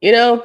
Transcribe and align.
You 0.00 0.12
know, 0.12 0.42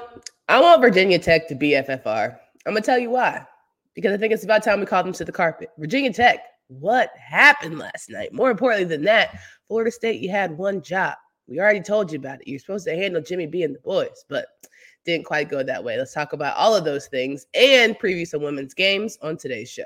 I 0.50 0.60
want 0.60 0.82
Virginia 0.82 1.18
Tech 1.18 1.48
to 1.48 1.56
be 1.56 1.72
FFR. 1.72 2.38
I'm 2.66 2.74
gonna 2.74 2.82
tell 2.82 3.00
you 3.00 3.10
why. 3.10 3.46
Because 3.94 4.14
I 4.14 4.18
think 4.18 4.34
it's 4.34 4.44
about 4.44 4.64
time 4.64 4.82
we 4.82 4.86
called 4.86 5.06
them 5.06 5.14
to 5.14 5.24
the 5.24 5.32
carpet. 5.32 5.70
Virginia 5.78 6.12
Tech, 6.12 6.40
what 6.68 7.12
happened 7.18 7.80
last 7.80 8.10
night? 8.10 8.34
More 8.34 8.52
importantly 8.52 8.84
than 8.84 9.06
that, 9.06 9.40
Florida 9.70 9.92
State, 9.92 10.20
you 10.20 10.30
had 10.30 10.58
one 10.58 10.82
job. 10.82 11.16
We 11.48 11.62
already 11.62 11.80
told 11.80 12.12
you 12.12 12.20
about 12.20 12.42
it. 12.42 12.50
You're 12.50 12.60
supposed 12.60 12.86
to 12.88 12.96
handle 12.96 13.22
Jimmy 13.22 13.46
B 13.46 13.64
and 13.64 13.76
the 13.76 13.80
boys, 13.80 14.26
but 14.28 14.48
didn't 15.06 15.26
quite 15.26 15.48
go 15.48 15.64
that 15.64 15.82
way. 15.82 15.98
Let's 15.98 16.14
talk 16.14 16.34
about 16.34 16.58
all 16.58 16.76
of 16.76 16.84
those 16.84 17.08
things 17.08 17.48
and 17.54 17.98
preview 17.98 18.28
some 18.28 18.42
women's 18.42 18.74
games 18.74 19.18
on 19.22 19.38
today's 19.38 19.70
show. 19.70 19.86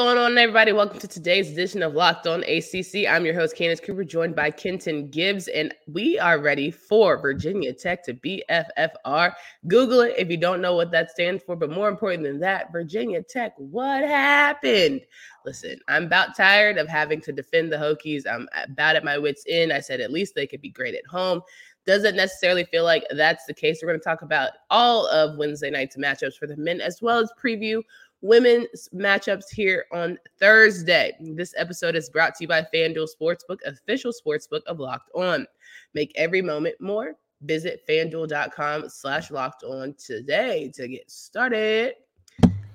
Going 0.00 0.16
on, 0.16 0.38
everybody? 0.38 0.72
Welcome 0.72 0.98
to 1.00 1.06
today's 1.06 1.50
edition 1.50 1.82
of 1.82 1.92
Locked 1.92 2.26
On 2.26 2.42
ACC. 2.44 3.06
I'm 3.06 3.26
your 3.26 3.34
host, 3.34 3.54
Candace 3.54 3.80
Cooper, 3.80 4.02
joined 4.02 4.34
by 4.34 4.50
Kenton 4.50 5.10
Gibbs, 5.10 5.46
and 5.48 5.74
we 5.88 6.18
are 6.18 6.40
ready 6.40 6.70
for 6.70 7.18
Virginia 7.18 7.74
Tech 7.74 8.02
to 8.04 8.14
be 8.14 8.42
FFR. 8.48 9.34
Google 9.68 10.00
it 10.00 10.14
if 10.16 10.30
you 10.30 10.38
don't 10.38 10.62
know 10.62 10.74
what 10.74 10.90
that 10.92 11.10
stands 11.10 11.42
for, 11.42 11.54
but 11.54 11.70
more 11.70 11.90
important 11.90 12.22
than 12.22 12.40
that, 12.40 12.72
Virginia 12.72 13.22
Tech, 13.22 13.52
what 13.58 14.02
happened? 14.02 15.02
Listen, 15.44 15.78
I'm 15.86 16.04
about 16.04 16.34
tired 16.34 16.78
of 16.78 16.88
having 16.88 17.20
to 17.20 17.30
defend 17.30 17.70
the 17.70 17.76
Hokies. 17.76 18.22
I'm 18.26 18.48
about 18.54 18.96
at 18.96 19.04
my 19.04 19.18
wits' 19.18 19.44
end. 19.50 19.70
I 19.70 19.80
said 19.80 20.00
at 20.00 20.10
least 20.10 20.34
they 20.34 20.46
could 20.46 20.62
be 20.62 20.70
great 20.70 20.94
at 20.94 21.06
home 21.06 21.42
doesn't 21.86 22.16
necessarily 22.16 22.64
feel 22.64 22.84
like 22.84 23.04
that's 23.10 23.46
the 23.46 23.54
case. 23.54 23.80
We're 23.82 23.88
going 23.88 24.00
to 24.00 24.04
talk 24.04 24.22
about 24.22 24.50
all 24.68 25.06
of 25.06 25.38
Wednesday 25.38 25.70
night's 25.70 25.96
matchups 25.96 26.34
for 26.34 26.46
the 26.46 26.56
men, 26.56 26.80
as 26.80 27.00
well 27.00 27.18
as 27.18 27.32
preview 27.42 27.82
women's 28.22 28.88
matchups 28.94 29.50
here 29.52 29.86
on 29.92 30.18
Thursday. 30.38 31.12
This 31.20 31.54
episode 31.56 31.96
is 31.96 32.10
brought 32.10 32.34
to 32.36 32.44
you 32.44 32.48
by 32.48 32.66
FanDuel 32.72 33.08
Sportsbook, 33.20 33.58
official 33.66 34.12
sportsbook 34.12 34.62
of 34.66 34.78
Locked 34.78 35.10
On. 35.14 35.46
Make 35.94 36.12
every 36.16 36.42
moment 36.42 36.76
more. 36.80 37.14
Visit 37.42 37.82
fanduel.com 37.88 38.88
slash 38.88 39.30
locked 39.30 39.64
on 39.64 39.94
today 39.94 40.70
to 40.74 40.88
get 40.88 41.10
started. 41.10 41.94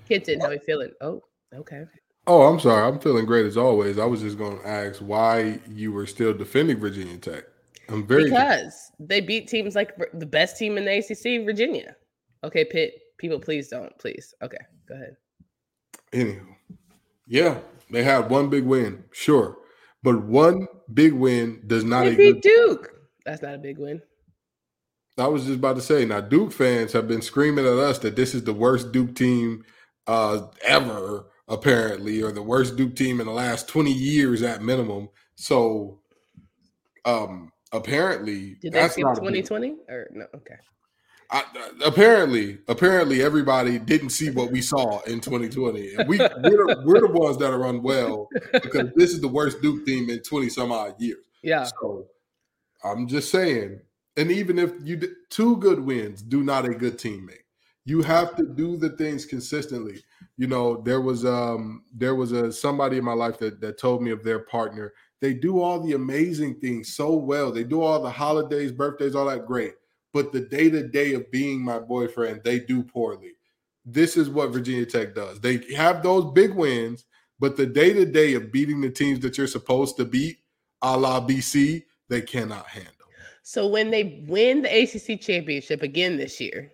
Kenton, 0.08 0.40
how 0.40 0.48
are 0.48 0.54
you 0.54 0.60
feeling? 0.60 0.92
Oh, 1.02 1.24
okay. 1.54 1.86
Oh, 2.28 2.42
I'm 2.44 2.60
sorry. 2.60 2.88
I'm 2.88 3.00
feeling 3.00 3.26
great 3.26 3.46
as 3.46 3.58
always. 3.58 4.00
I 4.00 4.06
was 4.06 4.22
just 4.22 4.38
going 4.38 4.58
to 4.58 4.68
ask 4.68 5.00
why 5.00 5.60
you 5.70 5.92
were 5.92 6.08
still 6.08 6.34
defending 6.34 6.78
Virginia 6.78 7.18
Tech. 7.18 7.44
I'm 7.90 8.08
very 8.08 8.24
because 8.24 8.92
they 9.00 9.22
beat 9.22 9.48
teams 9.48 9.76
like 9.76 9.96
the 10.14 10.26
best 10.26 10.58
team 10.58 10.80
in 10.80 10.86
the 10.86 10.98
ACC, 10.98 11.46
Virginia. 11.46 11.96
Okay, 12.44 12.66
Pitt. 12.66 12.96
People, 13.20 13.40
please 13.40 13.68
don't. 13.68 13.96
Please. 14.00 14.34
Okay, 14.42 14.58
go 14.88 14.96
ahead. 14.96 15.16
Anywho, 16.12 16.56
yeah, 17.28 17.60
they 17.90 18.04
had 18.04 18.30
one 18.30 18.50
big 18.50 18.64
win, 18.64 19.04
sure, 19.12 19.58
but 20.04 20.24
one 20.24 20.68
big 20.94 21.14
win 21.14 21.62
does 21.68 21.84
not. 21.84 22.06
They 22.06 22.16
beat 22.16 22.42
Duke. 22.42 22.92
That's 23.26 23.42
not 23.42 23.56
a 23.56 23.58
big 23.58 23.78
win. 23.78 24.02
I 25.18 25.28
was 25.28 25.46
just 25.46 25.56
about 25.60 25.78
to 25.78 25.82
say. 25.82 26.06
Now, 26.06 26.22
Duke 26.22 26.52
fans 26.52 26.92
have 26.94 27.08
been 27.08 27.22
screaming 27.22 27.66
at 27.66 27.74
us 27.74 28.00
that 28.00 28.16
this 28.16 28.36
is 28.36 28.44
the 28.44 28.54
worst 28.54 28.92
Duke 28.92 29.16
team 29.16 29.64
uh, 30.08 30.48
ever, 30.64 31.28
apparently, 31.48 32.22
or 32.22 32.32
the 32.32 32.42
worst 32.42 32.76
Duke 32.76 32.96
team 32.96 33.20
in 33.20 33.28
the 33.28 33.34
last 33.34 33.68
twenty 33.68 33.94
years 33.94 34.42
at 34.42 34.62
minimum. 34.62 35.10
So, 35.36 36.02
um, 37.06 37.52
apparently, 37.72 38.56
did 38.62 38.74
they 38.74 38.88
skip 38.90 39.08
twenty 39.16 39.42
twenty 39.42 39.76
or 39.88 40.08
no? 40.12 40.26
Okay. 40.36 40.56
I, 41.32 41.44
apparently, 41.84 42.60
apparently, 42.68 43.22
everybody 43.22 43.80
didn't 43.80 44.10
see 44.10 44.30
what 44.30 44.52
we 44.52 44.62
saw 44.62 45.02
in 45.02 45.22
2020, 45.22 45.96
and 45.96 46.10
we 46.10 46.18
we're 46.18 46.28
the, 46.28 46.84
we're 46.86 47.02
the 47.02 47.12
ones 47.12 47.38
that 47.38 47.52
are 47.52 47.66
unwell 47.66 48.30
because 48.54 48.90
this 48.96 49.12
is 49.12 49.22
the 49.22 49.28
worst 49.28 49.62
Duke 49.62 49.86
team 49.86 50.10
in 50.10 50.22
20 50.22 50.50
some 50.50 50.72
odd 50.72 51.00
years. 51.00 51.24
Yeah. 51.42 51.64
So 51.80 52.06
I'm 52.84 53.08
just 53.08 53.32
saying, 53.32 53.80
and 54.18 54.32
even 54.32 54.60
if 54.60 54.74
you 54.84 55.00
two 55.30 55.58
good 55.58 55.80
wins 55.80 56.22
do 56.22 56.44
not 56.44 56.66
a 56.66 56.74
good 56.74 57.00
team 57.00 57.26
make, 57.26 57.46
you 57.86 58.02
have 58.02 58.36
to 58.36 58.46
do 58.46 58.78
the 58.78 58.90
things 58.90 59.26
consistently. 59.26 60.04
You 60.38 60.48
know, 60.48 60.82
there 60.82 61.02
was 61.02 61.26
um 61.26 61.84
there 61.94 62.16
was 62.16 62.32
a 62.34 62.52
somebody 62.52 62.98
in 62.98 63.04
my 63.04 63.14
life 63.14 63.40
that 63.40 63.62
that 63.62 63.80
told 63.80 64.02
me 64.02 64.12
of 64.12 64.24
their 64.24 64.40
partner. 64.40 64.94
They 65.22 65.34
do 65.34 65.62
all 65.62 65.80
the 65.80 65.94
amazing 65.94 66.60
things 66.60 66.94
so 66.94 67.14
well. 67.16 67.52
They 67.52 67.64
do 67.64 67.82
all 67.82 68.02
the 68.02 68.10
holidays, 68.10 68.72
birthdays, 68.72 69.16
all 69.16 69.26
that 69.26 69.48
great 69.48 69.74
but 70.16 70.32
the 70.32 70.40
day 70.40 70.70
to 70.70 70.88
day 70.88 71.14
of 71.14 71.30
being 71.30 71.62
my 71.62 71.78
boyfriend, 71.78 72.40
they 72.42 72.58
do 72.58 72.82
poorly. 72.82 73.34
This 73.84 74.16
is 74.16 74.30
what 74.30 74.54
Virginia 74.54 74.86
Tech 74.86 75.14
does. 75.14 75.42
They 75.42 75.58
have 75.76 76.04
those 76.04 76.32
big 76.32 76.54
wins, 76.54 77.04
but 77.38 77.58
the 77.58 77.66
day 77.66 77.92
to 77.92 78.06
day 78.06 78.34
of 78.34 78.50
beating 78.50 78.80
the 78.80 78.90
teams 78.90 79.20
that 79.20 79.38
you're 79.38 79.46
supposed 79.46 79.98
to 79.98 80.06
beat, 80.06 80.38
a 80.82 80.98
la 80.98 81.20
BC, 81.20 81.84
they 82.08 82.22
cannot 82.22 82.66
handle. 82.66 82.94
So 83.44 83.68
when 83.68 83.92
they 83.92 84.24
win 84.30 84.62
the 84.62 84.84
ACC 84.84 85.20
championship 85.20 85.82
again 85.82 86.16
this 86.16 86.40
year, 86.40 86.72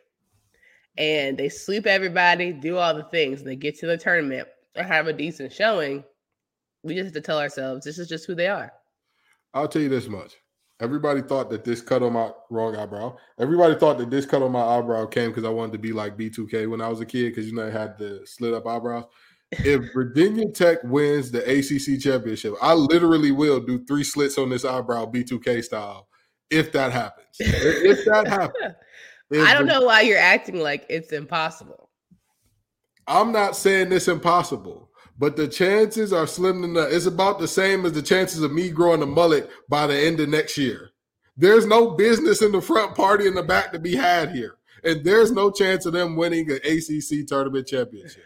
and 1.00 1.35
they 1.35 1.50
sweep 1.50 1.88
everybody, 1.88 2.53
do 2.53 2.78
all 2.78 2.94
the 2.94 3.06
things, 3.06 3.40
and 3.40 3.50
they 3.50 3.56
get 3.56 3.80
to 3.80 3.88
the 3.88 3.97
tournament 3.97 4.47
and 4.75 4.85
have 4.85 5.07
a 5.07 5.13
decent 5.13 5.51
showing, 5.51 6.03
we 6.84 6.94
just 6.94 7.06
have 7.06 7.13
to 7.16 7.22
tell 7.22 7.40
ourselves 7.40 7.85
this 7.85 7.97
is 7.97 8.07
just 8.07 8.28
who 8.28 8.35
they 8.35 8.50
are. 8.50 8.72
I'll 9.56 9.68
tell 9.68 9.81
you 9.81 9.90
this 9.90 10.07
much. 10.07 10.35
Everybody 10.81 11.22
thought 11.22 11.52
that 11.52 11.64
this 11.64 11.80
cut 11.80 12.02
on 12.02 12.14
my 12.14 12.31
wrong 12.50 12.75
eyebrow. 12.75 13.16
Everybody 13.40 13.75
thought 13.75 14.00
that 14.00 14.09
this 14.09 14.25
cut 14.25 14.42
on 14.42 14.52
my 14.52 14.64
eyebrow 14.64 15.06
came 15.06 15.30
because 15.30 15.46
I 15.46 15.50
wanted 15.50 15.74
to 15.74 15.78
be 15.78 15.94
like 15.94 16.18
B2K 16.18 16.68
when 16.68 16.81
I 16.81 16.88
was 16.88 17.00
a 17.00 17.06
kid 17.06 17.30
because 17.30 17.46
you 17.46 17.53
know 17.53 17.68
I 17.68 17.69
had 17.69 18.00
the 18.00 18.22
slit 18.25 18.56
up 18.56 18.66
eyebrows. 18.66 19.06
If 19.52 19.84
Virginia 19.94 20.50
Tech 20.52 20.80
wins 20.84 21.30
the 21.30 21.44
ACC 21.44 22.02
championship, 22.02 22.56
I 22.64 22.74
literally 22.74 23.31
will 23.31 23.59
do 23.59 23.86
three 23.86 24.03
slits 24.03 24.40
on 24.40 24.50
this 24.50 24.66
eyebrow 24.66 25.06
B2K 25.06 25.64
style 25.64 26.08
if 26.50 26.72
that 26.72 26.92
happens. 26.92 27.28
if 27.40 28.03
that 28.06 28.28
happens. 28.28 28.75
If 29.34 29.48
I 29.48 29.53
don't 29.53 29.66
know 29.66 29.86
why 29.86 30.02
you're 30.02 30.18
acting 30.18 30.59
like 30.59 30.86
it's 30.90 31.13
impossible. 31.13 31.90
I'm 33.08 33.31
not 33.31 33.56
saying 33.56 33.94
it's 33.94 34.09
impossible 34.09 34.91
but 35.22 35.36
the 35.36 35.48
chances 35.48 36.12
are 36.12 36.26
slim 36.26 36.64
to 36.64 36.68
none. 36.68 36.88
It's 36.90 37.06
about 37.06 37.38
the 37.38 37.48
same 37.48 37.86
as 37.86 37.94
the 37.94 38.02
chances 38.02 38.42
of 38.42 38.52
me 38.52 38.72
growing 38.72 39.04
a 39.04 39.06
mullet 39.06 39.48
by 39.70 39.86
the 39.86 39.96
end 39.96 40.20
of 40.20 40.30
next 40.30 40.58
year. 40.58 40.90
There's 41.38 41.68
no 41.68 41.92
business 41.92 42.42
in 42.42 42.52
the 42.52 42.59
front, 42.59 42.96
party 42.96 43.28
in 43.28 43.36
the 43.36 43.44
back 43.44 43.72
to 43.72 43.80
be 43.80 43.96
had 43.96 44.31
here, 44.31 44.56
and 44.84 45.06
there's 45.06 45.31
no 45.31 45.52
chance 45.52 45.86
of 45.86 45.94
them 45.94 46.16
winning 46.16 46.50
an 46.50 46.58
ACC 46.66 47.28
tournament 47.28 47.68
championship. 47.68 48.24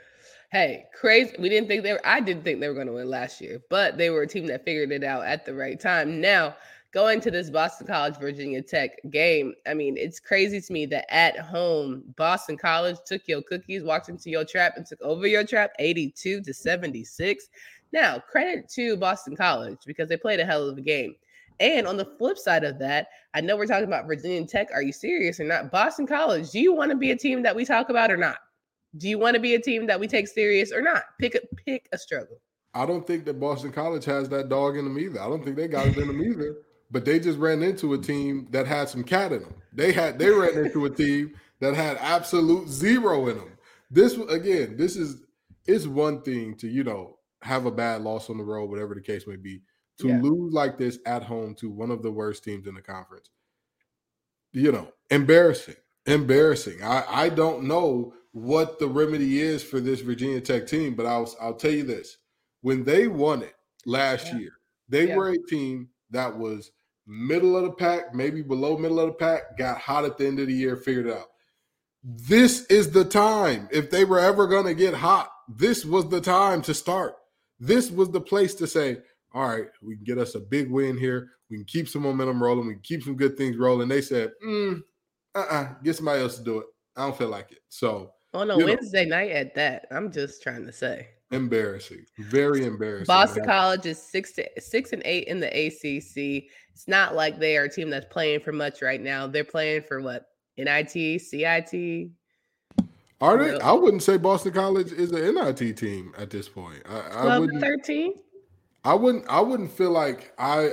Hey, 0.54 0.86
crazy! 0.98 1.36
We 1.38 1.50
didn't 1.50 1.68
think 1.68 1.84
they 1.84 1.92
were. 1.92 2.08
I 2.08 2.22
didn't 2.22 2.46
think 2.46 2.62
they 2.62 2.70
were 2.70 2.74
going 2.74 2.88
to 2.88 2.94
win 2.94 3.10
last 3.10 3.42
year, 3.42 3.60
but 3.70 3.98
they 3.98 4.10
were 4.10 4.22
a 4.22 4.28
team 4.28 4.48
that 4.48 4.64
figured 4.64 4.94
it 4.94 5.04
out 5.04 5.26
at 5.26 5.46
the 5.46 5.54
right 5.54 5.78
time. 5.78 6.22
Now 6.22 6.56
going 6.96 7.20
to 7.20 7.30
this 7.30 7.50
Boston 7.50 7.86
College 7.86 8.16
Virginia 8.18 8.62
Tech 8.62 8.92
game, 9.10 9.54
I 9.68 9.74
mean, 9.74 9.98
it's 9.98 10.18
crazy 10.18 10.62
to 10.62 10.74
me 10.74 10.86
that 10.86 11.14
at 11.14 11.38
home, 11.38 12.06
Boston 12.16 12.56
College 12.56 12.96
took 13.06 13.28
your 13.28 13.42
cookies, 13.42 13.84
walked 13.84 14.08
into 14.08 14.30
your 14.30 14.46
trap, 14.46 14.78
and 14.78 14.86
took 14.86 15.02
over 15.02 15.28
your 15.28 15.44
trap 15.44 15.74
82 15.78 16.42
to 16.42 16.54
76. 16.54 17.50
Now, 17.92 18.20
credit 18.20 18.70
to 18.76 18.96
Boston 18.96 19.36
College 19.36 19.80
because 19.86 20.08
they 20.08 20.16
played 20.16 20.40
a 20.40 20.46
hell 20.46 20.70
of 20.70 20.78
a 20.78 20.82
game. 20.82 21.16
And 21.60 21.86
on 21.86 21.98
the 21.98 22.14
flip 22.18 22.38
side 22.38 22.64
of 22.64 22.80
that, 22.80 23.10
I 23.34 23.42
know 23.42 23.58
we're 23.58 23.66
talking 23.66 23.88
about 23.88 24.08
Virginia 24.08 24.48
Tech. 24.48 24.70
Are 24.74 24.82
you 24.82 24.94
serious 24.94 25.38
or 25.38 25.44
not? 25.44 25.74
Boston 25.74 26.08
College, 26.08 26.52
do 26.52 26.62
you 26.62 26.74
want 26.74 26.92
to 26.92 26.98
be 26.98 27.12
a 27.12 27.18
team 27.18 27.44
that 27.44 27.58
we 27.58 27.66
talk 27.66 27.90
about 27.90 28.10
or 28.10 28.18
not? 28.18 28.38
Do 28.98 29.10
you 29.10 29.20
want 29.20 29.34
to 29.34 29.42
be 29.42 29.56
a 29.56 29.62
team 29.62 29.86
that 29.88 30.00
we 30.00 30.08
take 30.08 30.30
serious 30.30 30.72
or 30.72 30.82
not? 30.82 31.04
Pick 31.20 31.36
a 31.36 31.42
pick 31.58 31.90
a 31.92 31.98
struggle. 31.98 32.38
I 32.74 32.86
don't 32.86 33.06
think 33.06 33.26
that 33.26 33.38
Boston 33.38 33.74
College 33.74 34.06
has 34.06 34.30
that 34.30 34.48
dog 34.48 34.78
in 34.78 34.86
them 34.86 34.98
either. 34.98 35.20
I 35.20 35.28
don't 35.28 35.44
think 35.44 35.58
they 35.58 35.68
got 35.68 35.88
it 35.88 35.98
in 35.98 36.08
them 36.08 36.22
either 36.22 36.56
but 36.96 37.04
they 37.04 37.20
just 37.20 37.38
ran 37.38 37.62
into 37.62 37.94
a 37.94 37.98
team 37.98 38.48
that 38.52 38.66
had 38.66 38.88
some 38.88 39.04
cat 39.04 39.34
in 39.34 39.42
them. 39.42 39.54
They 39.74 39.92
had 39.92 40.18
they 40.18 40.30
ran 40.30 40.58
into 40.66 40.86
a 40.86 40.90
team 40.90 41.34
that 41.60 41.76
had 41.76 41.98
absolute 41.98 42.70
zero 42.70 43.28
in 43.28 43.36
them. 43.36 43.58
This 43.92 44.16
again, 44.16 44.78
this 44.78 44.96
is 44.96 45.22
it's 45.66 45.88
one 45.88 46.22
thing 46.22 46.56
to 46.56 46.70
you 46.70 46.86
know 46.86 47.18
have 47.42 47.66
a 47.66 47.72
bad 47.72 48.00
loss 48.00 48.30
on 48.30 48.38
the 48.38 48.46
road, 48.46 48.70
whatever 48.70 48.96
the 48.96 49.02
case 49.02 49.28
may 49.28 49.36
be. 49.36 49.62
To 49.98 50.08
yeah. 50.08 50.22
lose 50.22 50.54
like 50.54 50.78
this 50.78 51.00
at 51.06 51.22
home 51.22 51.54
to 51.56 51.70
one 51.70 51.92
of 51.92 52.02
the 52.02 52.12
worst 52.12 52.46
teams 52.46 52.66
in 52.66 52.76
the 52.76 52.82
conference, 52.82 53.30
you 54.54 54.72
know, 54.72 54.94
embarrassing, 55.10 55.76
embarrassing. 56.06 56.82
I 56.82 57.04
I 57.10 57.28
don't 57.28 57.66
know 57.66 58.14
what 58.32 58.80
the 58.80 58.88
remedy 58.88 59.42
is 59.42 59.62
for 59.62 59.82
this 59.82 60.00
Virginia 60.00 60.40
Tech 60.40 60.66
team, 60.66 60.96
but 60.96 61.06
I'll 61.06 61.30
I'll 61.42 61.56
tell 61.56 61.72
you 61.72 61.84
this: 61.84 62.20
when 62.62 62.86
they 62.86 63.10
won 63.10 63.42
it 63.42 63.56
last 63.86 64.28
yeah. 64.28 64.38
year, 64.38 64.52
they 64.88 65.10
yeah. 65.10 65.18
were 65.18 65.32
a 65.32 65.48
team 65.50 65.90
that 66.12 66.38
was 66.38 66.72
middle 67.08 67.56
of 67.56 67.64
the 67.64 67.72
pack, 67.72 68.14
maybe 68.14 68.42
below 68.42 68.78
middle 68.78 69.00
of 69.00 69.08
the 69.08 69.14
pack, 69.14 69.58
got 69.58 69.78
hot 69.80 70.06
at 70.06 70.18
the 70.18 70.26
end 70.28 70.40
of 70.40 70.48
the 70.48 70.54
year, 70.54 70.76
figured 70.76 71.08
it 71.08 71.14
out. 71.14 71.28
this 72.04 72.66
is 72.68 72.92
the 72.92 73.06
time. 73.06 73.68
If 73.72 73.90
they 73.90 74.06
were 74.06 74.20
ever 74.20 74.48
going 74.48 74.66
to 74.66 74.74
get 74.76 74.94
hot, 74.94 75.30
this 75.48 75.86
was 75.86 76.08
the 76.10 76.22
time 76.22 76.62
to 76.64 76.74
start. 76.74 77.16
This 77.60 77.90
was 77.90 78.10
the 78.12 78.22
place 78.22 78.54
to 78.56 78.68
say, 78.68 78.98
all 79.34 79.48
right, 79.50 79.68
we 79.82 79.96
can 79.96 80.04
get 80.04 80.18
us 80.18 80.36
a 80.36 80.40
big 80.40 80.70
win 80.70 80.98
here. 80.98 81.30
We 81.50 81.58
can 81.58 81.66
keep 81.66 81.88
some 81.90 82.04
momentum 82.04 82.42
rolling. 82.42 82.68
We 82.68 82.74
can 82.74 82.82
keep 82.84 83.04
some 83.04 83.16
good 83.16 83.38
things 83.38 83.58
rolling. 83.58 83.88
They 83.88 84.02
said, 84.02 84.32
mm, 84.46 84.82
uh-uh, 85.36 85.70
get 85.84 85.96
somebody 85.96 86.22
else 86.22 86.38
to 86.38 86.44
do 86.44 86.60
it. 86.60 86.66
I 86.96 87.06
don't 87.06 87.18
feel 87.18 87.30
like 87.30 87.52
it. 87.52 87.60
So 87.70 88.12
on 88.34 88.52
a 88.52 88.58
Wednesday 88.58 89.06
know, 89.06 89.18
night 89.18 89.32
at 89.32 89.56
that, 89.56 89.88
I'm 89.92 90.12
just 90.12 90.42
trying 90.44 90.66
to 90.66 90.74
say. 90.74 91.10
Embarrassing. 91.32 92.06
Very 92.20 92.66
embarrassing. 92.66 93.08
Boston. 93.08 93.46
College 93.46 93.86
is 93.86 94.02
six 94.02 94.32
to 94.34 94.48
six 94.60 94.94
and 94.94 95.02
eight 95.06 95.28
in 95.28 95.40
the 95.40 95.48
ACC. 95.48 96.52
It's 96.74 96.88
not 96.88 97.16
like 97.16 97.40
they 97.40 97.58
are 97.58 97.64
a 97.64 97.70
team 97.70 97.90
that's 97.90 98.06
playing 98.12 98.42
for 98.42 98.52
much 98.52 98.82
right 98.82 99.02
now. 99.02 99.28
They're 99.28 99.44
playing 99.44 99.84
for 99.84 100.02
what? 100.02 100.28
NIT, 100.58 101.22
CIT. 101.22 102.10
Are 103.22 103.38
they? 103.38 103.60
I 103.60 103.72
wouldn't 103.72 104.04
say 104.04 104.18
Boston 104.18 104.54
College 104.54 104.92
is 104.92 105.12
an 105.12 105.36
NIT 105.36 105.78
team 105.78 106.14
at 106.18 106.30
this 106.30 106.48
point. 106.48 106.84
I, 106.88 107.00
I 107.00 107.40
wouldn't. 107.40 107.62
Thirteen. 107.62 108.14
I 108.84 108.94
wouldn't. 108.94 109.26
I 109.28 109.40
wouldn't 109.40 109.72
feel 109.72 109.92
like 109.92 110.34
I. 110.38 110.72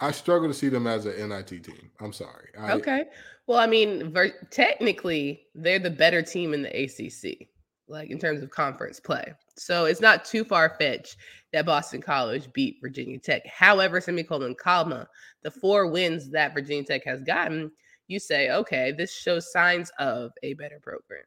I 0.00 0.10
struggle 0.10 0.48
to 0.48 0.54
see 0.54 0.68
them 0.68 0.88
as 0.88 1.06
an 1.06 1.28
NIT 1.28 1.62
team. 1.62 1.90
I'm 2.00 2.12
sorry. 2.12 2.48
I, 2.58 2.72
okay. 2.72 3.04
Well, 3.46 3.58
I 3.58 3.66
mean, 3.68 4.12
ver- 4.12 4.34
technically, 4.50 5.46
they're 5.54 5.78
the 5.78 5.90
better 5.90 6.22
team 6.22 6.54
in 6.54 6.62
the 6.62 6.70
ACC, 6.70 7.48
like 7.88 8.10
in 8.10 8.18
terms 8.18 8.42
of 8.42 8.50
conference 8.50 9.00
play. 9.00 9.32
So 9.56 9.84
it's 9.84 10.00
not 10.00 10.24
too 10.24 10.44
far 10.44 10.74
fetched 10.78 11.16
that 11.52 11.66
Boston 11.66 12.00
College 12.00 12.52
beat 12.52 12.78
Virginia 12.80 13.18
Tech. 13.18 13.46
However, 13.46 14.00
semicolon 14.00 14.54
comma, 14.54 15.08
the 15.42 15.50
four 15.50 15.86
wins 15.88 16.30
that 16.30 16.54
Virginia 16.54 16.84
Tech 16.84 17.04
has 17.04 17.22
gotten, 17.22 17.70
you 18.08 18.18
say, 18.18 18.50
okay, 18.50 18.92
this 18.92 19.14
shows 19.14 19.52
signs 19.52 19.90
of 19.98 20.32
a 20.42 20.54
better 20.54 20.80
program. 20.82 21.24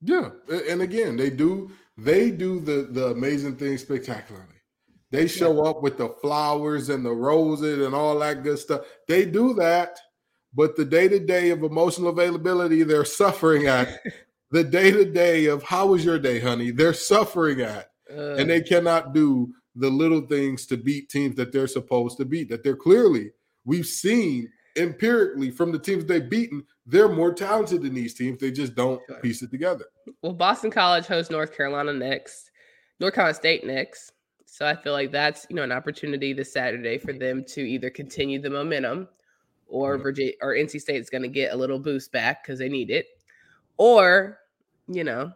Yeah, 0.00 0.30
and 0.68 0.82
again, 0.82 1.16
they 1.16 1.30
do 1.30 1.70
they 1.96 2.30
do 2.30 2.60
the 2.60 2.88
the 2.90 3.06
amazing 3.08 3.56
thing 3.56 3.78
spectacularly. 3.78 4.48
They 5.10 5.26
show 5.28 5.54
yeah. 5.54 5.70
up 5.70 5.82
with 5.82 5.96
the 5.96 6.08
flowers 6.20 6.88
and 6.88 7.06
the 7.06 7.12
roses 7.12 7.86
and 7.86 7.94
all 7.94 8.18
that 8.18 8.42
good 8.42 8.58
stuff. 8.58 8.82
They 9.06 9.24
do 9.24 9.54
that, 9.54 9.98
but 10.52 10.76
the 10.76 10.84
day 10.84 11.08
to 11.08 11.20
day 11.20 11.50
of 11.50 11.62
emotional 11.62 12.08
availability, 12.08 12.82
they're 12.82 13.04
suffering 13.22 13.66
at. 13.66 14.00
the 14.54 14.62
day 14.62 14.92
to 14.92 15.04
day 15.04 15.46
of 15.46 15.64
how 15.64 15.88
was 15.88 16.04
your 16.04 16.16
day, 16.16 16.38
honey? 16.38 16.70
They're 16.70 16.94
suffering 16.94 17.60
at, 17.60 17.90
uh, 18.08 18.36
and 18.36 18.48
they 18.48 18.60
cannot 18.60 19.12
do 19.12 19.52
the 19.74 19.90
little 19.90 20.20
things 20.20 20.64
to 20.66 20.76
beat 20.76 21.08
teams 21.08 21.34
that 21.34 21.50
they're 21.50 21.66
supposed 21.66 22.18
to 22.18 22.24
beat. 22.24 22.48
That 22.50 22.62
they're 22.62 22.76
clearly 22.76 23.32
we've 23.64 23.84
seen 23.84 24.48
empirically 24.76 25.50
from 25.50 25.72
the 25.72 25.78
teams 25.78 26.04
they've 26.04 26.30
beaten, 26.30 26.64
they're 26.86 27.08
more 27.08 27.34
talented 27.34 27.82
than 27.82 27.94
these 27.94 28.14
teams. 28.14 28.38
They 28.38 28.52
just 28.52 28.76
don't 28.76 29.00
sure. 29.08 29.18
piece 29.18 29.42
it 29.42 29.50
together. 29.50 29.86
Well, 30.22 30.32
Boston 30.32 30.70
College 30.70 31.06
hosts 31.06 31.32
North 31.32 31.56
Carolina 31.56 31.92
next, 31.92 32.52
North 33.00 33.14
Carolina 33.14 33.34
State 33.34 33.66
next. 33.66 34.12
So 34.46 34.64
I 34.66 34.76
feel 34.76 34.92
like 34.92 35.10
that's 35.10 35.48
you 35.50 35.56
know 35.56 35.64
an 35.64 35.72
opportunity 35.72 36.32
this 36.32 36.52
Saturday 36.52 36.98
for 36.98 37.12
them 37.12 37.44
to 37.48 37.60
either 37.60 37.90
continue 37.90 38.40
the 38.40 38.50
momentum, 38.50 39.08
or 39.66 39.98
Virginia 39.98 40.34
or 40.40 40.54
NC 40.54 40.80
State 40.80 41.00
is 41.00 41.10
going 41.10 41.22
to 41.22 41.28
get 41.28 41.52
a 41.52 41.56
little 41.56 41.80
boost 41.80 42.12
back 42.12 42.44
because 42.44 42.60
they 42.60 42.68
need 42.68 42.90
it, 42.90 43.08
or 43.78 44.38
you 44.88 45.04
know 45.04 45.32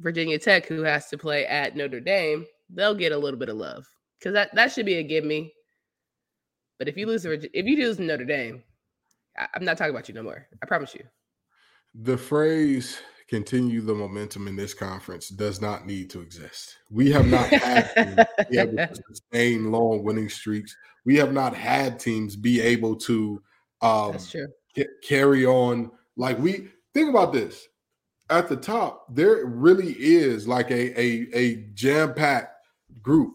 Virginia 0.00 0.38
Tech 0.38 0.66
who 0.66 0.82
has 0.82 1.08
to 1.08 1.18
play 1.18 1.46
at 1.46 1.76
Notre 1.76 2.00
Dame, 2.00 2.46
they'll 2.68 2.94
get 2.94 3.12
a 3.12 3.18
little 3.18 3.38
bit 3.38 3.48
of 3.48 3.56
love 3.56 3.86
because 4.18 4.32
that 4.34 4.54
that 4.54 4.72
should 4.72 4.86
be 4.86 4.96
a 4.96 5.02
give 5.02 5.24
me. 5.24 5.52
But 6.78 6.88
if 6.88 6.96
you 6.96 7.06
lose 7.06 7.24
if 7.24 7.66
you 7.66 7.76
lose 7.76 7.98
Notre 7.98 8.24
Dame, 8.24 8.62
I, 9.36 9.46
I'm 9.54 9.64
not 9.64 9.76
talking 9.78 9.94
about 9.94 10.08
you 10.08 10.14
no 10.14 10.22
more. 10.22 10.46
I 10.62 10.66
promise 10.66 10.94
you. 10.94 11.04
The 11.94 12.16
phrase 12.16 13.00
continue 13.28 13.80
the 13.80 13.94
momentum 13.94 14.48
in 14.48 14.56
this 14.56 14.74
conference 14.74 15.28
does 15.28 15.60
not 15.60 15.86
need 15.86 16.10
to 16.10 16.20
exist. 16.20 16.76
We 16.90 17.12
have 17.12 17.26
not 17.28 17.46
had 17.46 17.94
to 17.94 18.28
be 18.50 18.58
able 18.58 18.76
to 18.76 19.02
sustain 19.08 19.70
long 19.70 20.02
winning 20.02 20.28
streaks. 20.28 20.76
We 21.04 21.16
have 21.16 21.32
not 21.32 21.54
had 21.54 22.00
teams 22.00 22.34
be 22.34 22.60
able 22.60 22.96
to 22.96 23.40
um, 23.82 24.18
c- 24.18 24.44
carry 25.02 25.46
on. 25.46 25.92
Like 26.16 26.38
we 26.38 26.68
think 26.92 27.10
about 27.10 27.32
this 27.32 27.68
at 28.30 28.48
the 28.48 28.56
top, 28.56 29.06
there 29.14 29.44
really 29.44 29.92
is 29.92 30.46
like 30.48 30.70
a 30.70 30.98
a, 30.98 31.28
a 31.34 31.56
jam 31.74 32.14
packed 32.14 32.54
group 33.02 33.34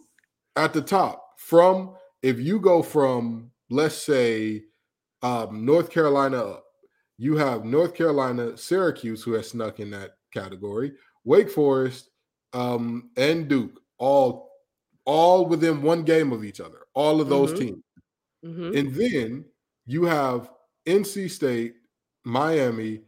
at 0.55 0.73
the 0.73 0.81
top. 0.81 1.21
From 1.37 1.95
if 2.23 2.39
you 2.39 2.59
go 2.59 2.81
from 2.81 3.51
let's 3.69 3.97
say 3.97 4.63
um, 5.21 5.65
North 5.65 5.89
Carolina 5.89 6.37
up, 6.37 6.65
you 7.17 7.37
have 7.37 7.65
North 7.65 7.93
Carolina, 7.95 8.57
Syracuse, 8.57 9.23
who 9.23 9.33
has 9.33 9.49
snuck 9.49 9.79
in 9.79 9.89
that 9.91 10.15
category, 10.33 10.93
Wake 11.23 11.49
Forest, 11.49 12.09
um, 12.53 13.09
and 13.17 13.47
Duke, 13.47 13.79
all 13.97 14.51
all 15.05 15.45
within 15.45 15.81
one 15.81 16.03
game 16.03 16.31
of 16.31 16.43
each 16.43 16.59
other, 16.59 16.79
all 16.93 17.21
of 17.21 17.29
those 17.29 17.51
mm-hmm. 17.51 17.59
teams. 17.59 17.83
Mm-hmm. 18.43 18.77
And 18.77 18.95
then 18.95 19.45
you 19.85 20.03
have 20.05 20.49
NC 20.87 21.29
State, 21.29 21.75
Miami, 22.23 23.01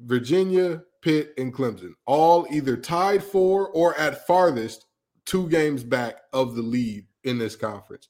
Virginia, 0.00 0.82
Pitt, 1.04 1.34
and 1.36 1.52
Clemson, 1.52 1.92
all 2.06 2.46
either 2.50 2.78
tied 2.78 3.22
for 3.22 3.68
or 3.68 3.94
at 3.96 4.26
farthest 4.26 4.86
two 5.26 5.50
games 5.50 5.84
back 5.84 6.16
of 6.32 6.56
the 6.56 6.62
lead 6.62 7.04
in 7.24 7.36
this 7.36 7.56
conference. 7.56 8.08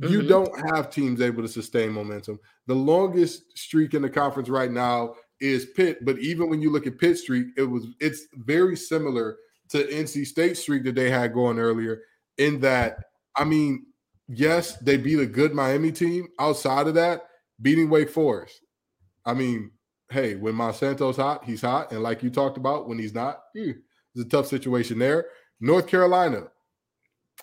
Mm-hmm. 0.00 0.10
You 0.10 0.22
don't 0.22 0.74
have 0.74 0.90
teams 0.90 1.20
able 1.20 1.42
to 1.42 1.48
sustain 1.48 1.92
momentum. 1.92 2.40
The 2.66 2.74
longest 2.74 3.58
streak 3.58 3.92
in 3.92 4.00
the 4.00 4.08
conference 4.08 4.48
right 4.48 4.70
now 4.70 5.16
is 5.38 5.66
Pitt, 5.76 6.02
but 6.02 6.18
even 6.18 6.48
when 6.48 6.62
you 6.62 6.70
look 6.70 6.86
at 6.86 6.98
Pitt 6.98 7.18
streak, 7.18 7.48
it 7.58 7.64
was 7.64 7.86
it's 8.00 8.26
very 8.32 8.74
similar 8.74 9.36
to 9.68 9.84
NC 9.84 10.26
State 10.26 10.56
streak 10.56 10.84
that 10.84 10.94
they 10.94 11.10
had 11.10 11.34
going 11.34 11.58
earlier. 11.58 12.00
In 12.38 12.58
that, 12.60 13.00
I 13.36 13.44
mean, 13.44 13.84
yes, 14.28 14.78
they 14.78 14.96
beat 14.96 15.20
a 15.20 15.26
good 15.26 15.52
Miami 15.52 15.92
team. 15.92 16.28
Outside 16.38 16.86
of 16.86 16.94
that, 16.94 17.24
beating 17.60 17.90
Wake 17.90 18.08
Forest. 18.08 18.62
I 19.26 19.34
mean, 19.34 19.72
hey, 20.10 20.34
when 20.34 20.54
Monsanto's 20.54 21.16
hot, 21.16 21.44
he's 21.44 21.62
hot, 21.62 21.92
and 21.92 22.02
like 22.02 22.22
you 22.22 22.30
talked 22.30 22.56
about, 22.56 22.88
when 22.88 22.98
he's 22.98 23.14
not, 23.14 23.42
eh, 23.56 23.72
it's 24.14 24.24
a 24.24 24.28
tough 24.28 24.46
situation 24.46 24.98
there. 24.98 25.26
North 25.60 25.86
Carolina. 25.86 26.48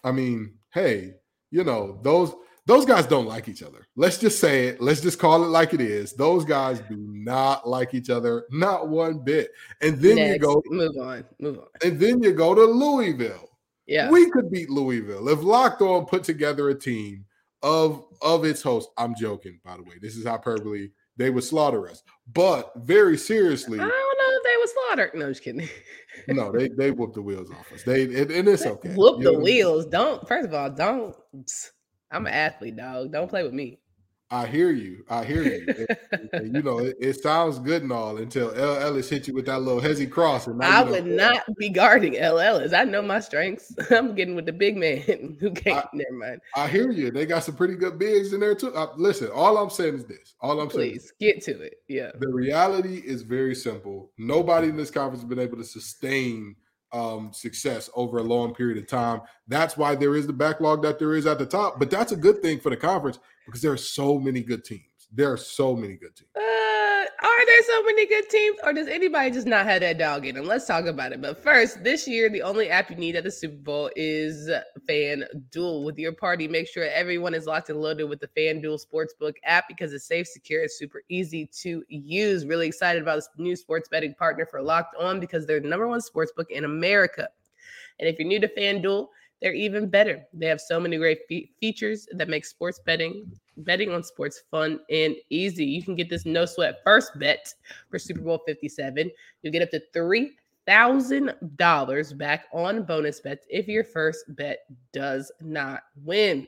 I 0.04 0.12
mean, 0.12 0.56
hey, 0.74 1.14
you 1.50 1.64
know 1.64 2.00
those 2.04 2.34
those 2.66 2.86
guys 2.86 3.06
don't 3.06 3.28
like 3.28 3.48
each 3.48 3.64
other. 3.64 3.88
Let's 3.96 4.18
just 4.18 4.40
say 4.40 4.68
it. 4.68 4.82
Let's 4.82 5.00
just 5.00 5.20
call 5.20 5.44
it 5.44 5.48
like 5.48 5.74
it 5.74 5.80
is. 5.80 6.14
Those 6.14 6.44
guys 6.44 6.82
do 6.82 6.98
not 6.98 7.68
like 7.68 7.94
each 7.94 8.10
other, 8.10 8.46
not 8.52 8.90
one 8.90 9.20
bit. 9.20 9.52
And 9.82 9.98
then 10.00 10.18
Next. 10.18 10.34
you 10.34 10.40
go 10.40 10.64
move 10.68 10.98
on, 10.98 11.24
move 11.40 11.60
on. 11.60 11.68
And 11.84 12.00
then 12.00 12.22
you 12.22 12.34
go 12.34 12.54
to 12.54 12.64
Louisville. 12.64 13.50
Yeah, 13.86 14.10
we 14.10 14.30
could 14.30 14.52
beat 14.52 14.70
Louisville 14.70 15.30
if 15.30 15.42
Locked 15.42 15.82
On 15.82 16.06
put 16.06 16.24
together 16.24 16.70
a 16.70 16.76
team 16.76 17.26
of 17.64 18.04
of 18.22 18.44
its 18.44 18.62
host. 18.62 18.90
I'm 18.98 19.16
joking, 19.16 19.62
by 19.64 19.78
the 19.78 19.84
way. 19.84 19.96
This 20.02 20.18
is 20.18 20.26
hyperbole. 20.26 20.90
They 21.18 21.30
would 21.32 21.44
slaughter 21.44 21.90
us, 21.90 22.04
but 22.34 22.72
very 22.76 23.18
seriously, 23.18 23.80
I 23.80 23.88
don't 23.88 23.90
know 23.90 24.38
if 24.38 24.44
they 24.44 24.58
would 24.58 24.70
slaughter. 24.70 25.12
No, 25.16 25.30
just 25.30 25.44
kidding. 25.44 25.68
no, 26.28 26.52
they 26.52 26.70
they 26.70 26.92
whoop 26.92 27.14
the 27.14 27.22
wheels 27.22 27.50
off 27.52 27.72
us. 27.74 27.84
They 27.84 28.04
and, 28.04 28.32
and 28.32 28.48
it's 28.48 28.66
okay. 28.66 28.94
Whoop 28.94 29.20
you 29.20 29.32
the 29.32 29.40
wheels. 29.40 29.88
Don't 29.88 30.28
first 30.28 30.48
of 30.48 30.54
all, 30.54 30.70
don't. 30.70 31.16
I'm 32.12 32.28
an 32.28 32.34
athlete, 32.34 32.78
dog. 32.78 33.12
Don't 33.12 33.28
play 33.28 33.44
with 33.44 33.54
me. 33.54 33.80
I 34.30 34.46
hear 34.46 34.72
you. 34.72 35.06
I 35.10 35.24
hear 35.24 35.44
you. 35.44 35.88
you 36.34 36.62
know, 36.62 36.80
it, 36.80 36.98
it, 37.00 37.22
sounds 37.22 37.60
good 37.60 37.84
and 37.84 37.92
all 37.94 38.18
until 38.18 38.54
El 38.54 38.78
Ellis 38.78 39.10
hit 39.10 39.26
you 39.26 39.34
with 39.34 39.46
that 39.46 39.62
little 39.62 39.80
hezzy 39.80 40.10
cross. 40.10 40.48
And 40.48 40.62
I 40.62 40.84
would 40.84 41.06
not 41.06 41.44
be 41.58 41.70
guarding 41.70 42.18
El 42.18 42.38
Ellis. 42.38 42.74
I 42.74 42.84
know 42.84 43.02
my 43.02 43.22
strengths. 43.22 43.74
I'm 43.92 44.16
getting 44.16 44.36
with 44.36 44.46
the 44.46 44.52
big 44.52 44.76
man 44.76 45.38
who 45.40 45.52
can't. 45.52 45.86
I, 45.86 45.90
never 45.94 46.12
mind. 46.12 46.42
I 46.56 46.68
hear 46.68 46.92
you. 46.92 47.10
They 47.10 47.26
got 47.26 47.44
some 47.44 47.56
pretty 47.56 47.76
good 47.76 47.98
bigs 47.98 48.34
in 48.34 48.42
there 48.42 48.56
too. 48.56 48.74
Uh, 48.74 48.88
listen, 48.98 49.30
all 49.34 49.58
I'm 49.58 49.70
saying 49.70 49.96
is 49.96 50.06
this. 50.06 50.36
All 50.42 50.60
I'm 50.60 50.68
Please, 50.68 50.76
saying. 50.76 50.92
Please 50.92 51.14
get 51.20 51.44
to 51.44 51.62
it. 51.62 51.76
Yeah. 51.88 52.12
The 52.20 52.28
reality 52.28 53.02
is 53.06 53.22
very 53.22 53.56
simple. 53.56 54.12
Nobody 54.18 54.68
in 54.68 54.76
this 54.76 54.92
conference 54.92 55.22
has 55.22 55.30
been 55.30 55.40
able 55.40 55.58
to 55.58 55.64
sustain 55.64 56.58
um, 56.92 57.32
success 57.34 57.90
over 57.96 58.18
a 58.18 58.24
long 58.24 58.54
period 58.54 58.78
of 58.78 58.88
time. 58.88 59.22
That's 59.48 59.78
why 59.78 59.96
there 59.96 60.16
is 60.16 60.28
the 60.28 60.34
backlog 60.34 60.82
that 60.84 61.00
there 61.00 61.14
is 61.16 61.26
at 61.26 61.40
the 61.40 61.46
top. 61.46 61.80
But 61.80 61.90
that's 61.90 62.12
a 62.12 62.18
good 62.18 62.42
thing 62.42 62.60
for 62.60 62.70
the 62.70 62.78
conference 62.78 63.20
because 63.46 63.62
there 63.62 63.72
are 63.72 63.78
so 63.78 64.20
many 64.20 64.42
good 64.42 64.64
teams. 64.64 64.84
There 65.12 65.32
are 65.32 65.38
so 65.38 65.76
many 65.76 65.96
good 65.96 66.16
teams. 66.16 66.30
There 67.48 67.64
so 67.64 67.84
many 67.84 68.06
good 68.08 68.30
teams, 68.30 68.58
or 68.62 68.74
does 68.74 68.90
anybody 68.90 69.32
just 69.32 69.48
not 69.48 69.66
have 69.68 69.80
that 69.80 69.98
dog 69.98 70.26
in 70.26 70.36
them? 70.36 70.46
Let's 70.46 70.68
talk 70.68 70.86
about 70.86 71.14
it. 71.14 71.22
But 71.22 71.42
first, 71.42 71.82
this 71.82 72.06
year, 72.06 72.30
the 72.30 72.42
only 72.42 72.70
app 72.70 72.90
you 72.90 72.98
need 72.98 73.16
at 73.16 73.24
the 73.24 73.32
Super 73.32 73.56
Bowl 73.56 73.90
is 73.96 74.50
FanDuel. 74.88 75.86
With 75.86 75.98
your 75.98 76.12
party, 76.12 76.50
make 76.50 76.68
sure 76.68 76.84
everyone 76.84 77.34
is 77.34 77.46
locked 77.46 77.70
and 77.70 77.80
loaded 77.80 78.04
with 78.04 78.20
the 78.20 78.28
FanDuel 78.28 78.82
Sportsbook 78.86 79.36
app 79.46 79.70
because 79.70 79.94
it's 79.94 80.06
safe, 80.06 80.28
secure, 80.28 80.62
it's 80.62 80.78
super 80.78 81.04
easy 81.08 81.50
to 81.62 81.86
use. 81.88 82.46
Really 82.46 82.68
excited 82.68 83.02
about 83.02 83.16
this 83.16 83.30
new 83.38 83.56
sports 83.56 83.88
betting 83.88 84.14
partner 84.16 84.46
for 84.46 84.62
Locked 84.62 84.96
On 85.00 85.22
because 85.22 85.46
they're 85.46 85.62
the 85.62 85.70
number 85.70 85.88
one 85.88 86.02
sportsbook 86.02 86.50
in 86.50 86.66
America. 86.66 87.30
And 88.00 88.10
if 88.10 88.20
you're 88.20 88.28
new 88.28 88.42
to 88.42 88.50
FanDuel, 88.50 89.08
they're 89.42 89.54
even 89.54 89.90
better. 89.90 90.24
They 90.34 90.48
have 90.48 90.62
so 90.62 90.80
many 90.80 90.98
great 90.98 91.20
fe- 91.30 91.52
features 91.60 92.08
that 92.14 92.30
make 92.30 92.46
sports 92.46 92.80
betting 92.86 93.32
betting 93.58 93.92
on 93.92 94.04
sports 94.04 94.44
fun 94.52 94.80
and 94.90 95.16
easy. 95.30 95.66
You 95.66 95.84
can 95.84 95.96
get 95.96 96.10
this 96.10 96.26
no 96.26 96.46
sweat 96.46 96.80
first 96.84 97.18
bet 97.20 97.54
for 97.90 98.00
Super 98.00 98.22
Bowl 98.22 98.42
57. 98.46 99.12
You'll 99.42 99.54
get 99.54 99.64
up 99.64 99.72
to 99.72 99.82
$3,000 99.96 102.18
back 102.18 102.46
on 102.54 102.84
bonus 102.84 103.20
bets 103.20 103.46
if 103.50 103.68
your 103.68 103.84
first 103.84 104.24
bet 104.36 104.60
does 104.94 105.32
not 105.42 105.82
win. 106.04 106.48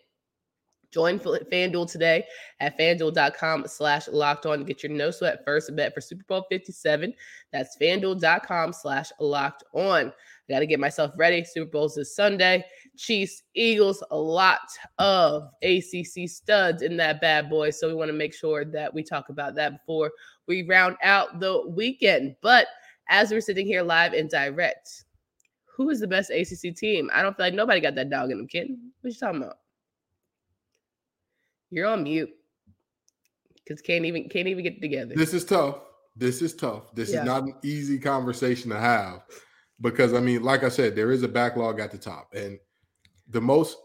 Join 0.91 1.19
FanDuel 1.19 1.91
today 1.91 2.25
at 2.59 2.77
fanduel.com 2.77 3.65
slash 3.67 4.07
locked 4.07 4.47
on 4.47 4.57
to 4.57 4.63
get 4.63 4.81
your 4.81 4.91
no 4.91 5.11
sweat 5.11 5.45
first 5.45 5.75
bet 5.75 5.93
for 5.93 6.01
Super 6.01 6.23
Bowl 6.27 6.47
57. 6.49 7.13
That's 7.53 7.77
fanduel.com 7.77 8.73
slash 8.73 9.11
locked 9.19 9.63
on. 9.73 10.11
I 10.49 10.53
got 10.53 10.59
to 10.59 10.65
get 10.65 10.79
myself 10.79 11.11
ready. 11.15 11.43
Super 11.43 11.69
Bowl's 11.69 11.95
this 11.95 12.15
Sunday. 12.15 12.65
Chiefs, 12.97 13.43
Eagles, 13.53 14.03
a 14.09 14.17
lot 14.17 14.59
of 14.97 15.43
ACC 15.61 16.27
studs 16.27 16.81
in 16.81 16.97
that 16.97 17.21
bad 17.21 17.49
boy. 17.49 17.69
So 17.69 17.87
we 17.87 17.93
want 17.93 18.09
to 18.09 18.17
make 18.17 18.33
sure 18.33 18.65
that 18.65 18.91
we 18.91 19.03
talk 19.03 19.29
about 19.29 19.53
that 19.55 19.73
before 19.77 20.11
we 20.47 20.63
round 20.63 20.97
out 21.03 21.39
the 21.39 21.69
weekend. 21.69 22.35
But 22.41 22.67
as 23.09 23.31
we're 23.31 23.41
sitting 23.41 23.67
here 23.67 23.83
live 23.83 24.13
and 24.13 24.27
direct, 24.27 25.05
who 25.65 25.89
is 25.91 25.99
the 25.99 26.07
best 26.07 26.31
ACC 26.31 26.75
team? 26.75 27.11
I 27.13 27.21
don't 27.21 27.37
feel 27.37 27.45
like 27.45 27.53
nobody 27.53 27.79
got 27.79 27.95
that 27.95 28.09
dog 28.09 28.31
in 28.31 28.37
them, 28.39 28.47
kid. 28.47 28.69
What 29.01 29.13
you 29.13 29.19
talking 29.19 29.43
about? 29.43 29.57
You're 31.69 31.87
on 31.87 32.03
mute 32.03 32.31
because 33.63 33.81
can't 33.81 34.03
even 34.03 34.27
can't 34.29 34.47
even 34.47 34.63
get 34.63 34.81
together. 34.81 35.13
This 35.15 35.35
is 35.35 35.45
tough. 35.45 35.75
This 36.15 36.41
is 36.41 36.55
tough. 36.55 36.93
This 36.95 37.13
yeah. 37.13 37.19
is 37.19 37.25
not 37.25 37.43
an 37.43 37.53
easy 37.63 37.99
conversation 37.99 38.71
to 38.71 38.79
have 38.79 39.21
because 39.81 40.13
I 40.13 40.19
mean, 40.19 40.43
like 40.43 40.63
I 40.63 40.69
said, 40.69 40.95
there 40.95 41.11
is 41.11 41.23
a 41.23 41.27
backlog 41.27 41.79
at 41.79 41.91
the 41.91 41.97
top, 41.97 42.33
and 42.33 42.59
the 43.29 43.41
most 43.41 43.77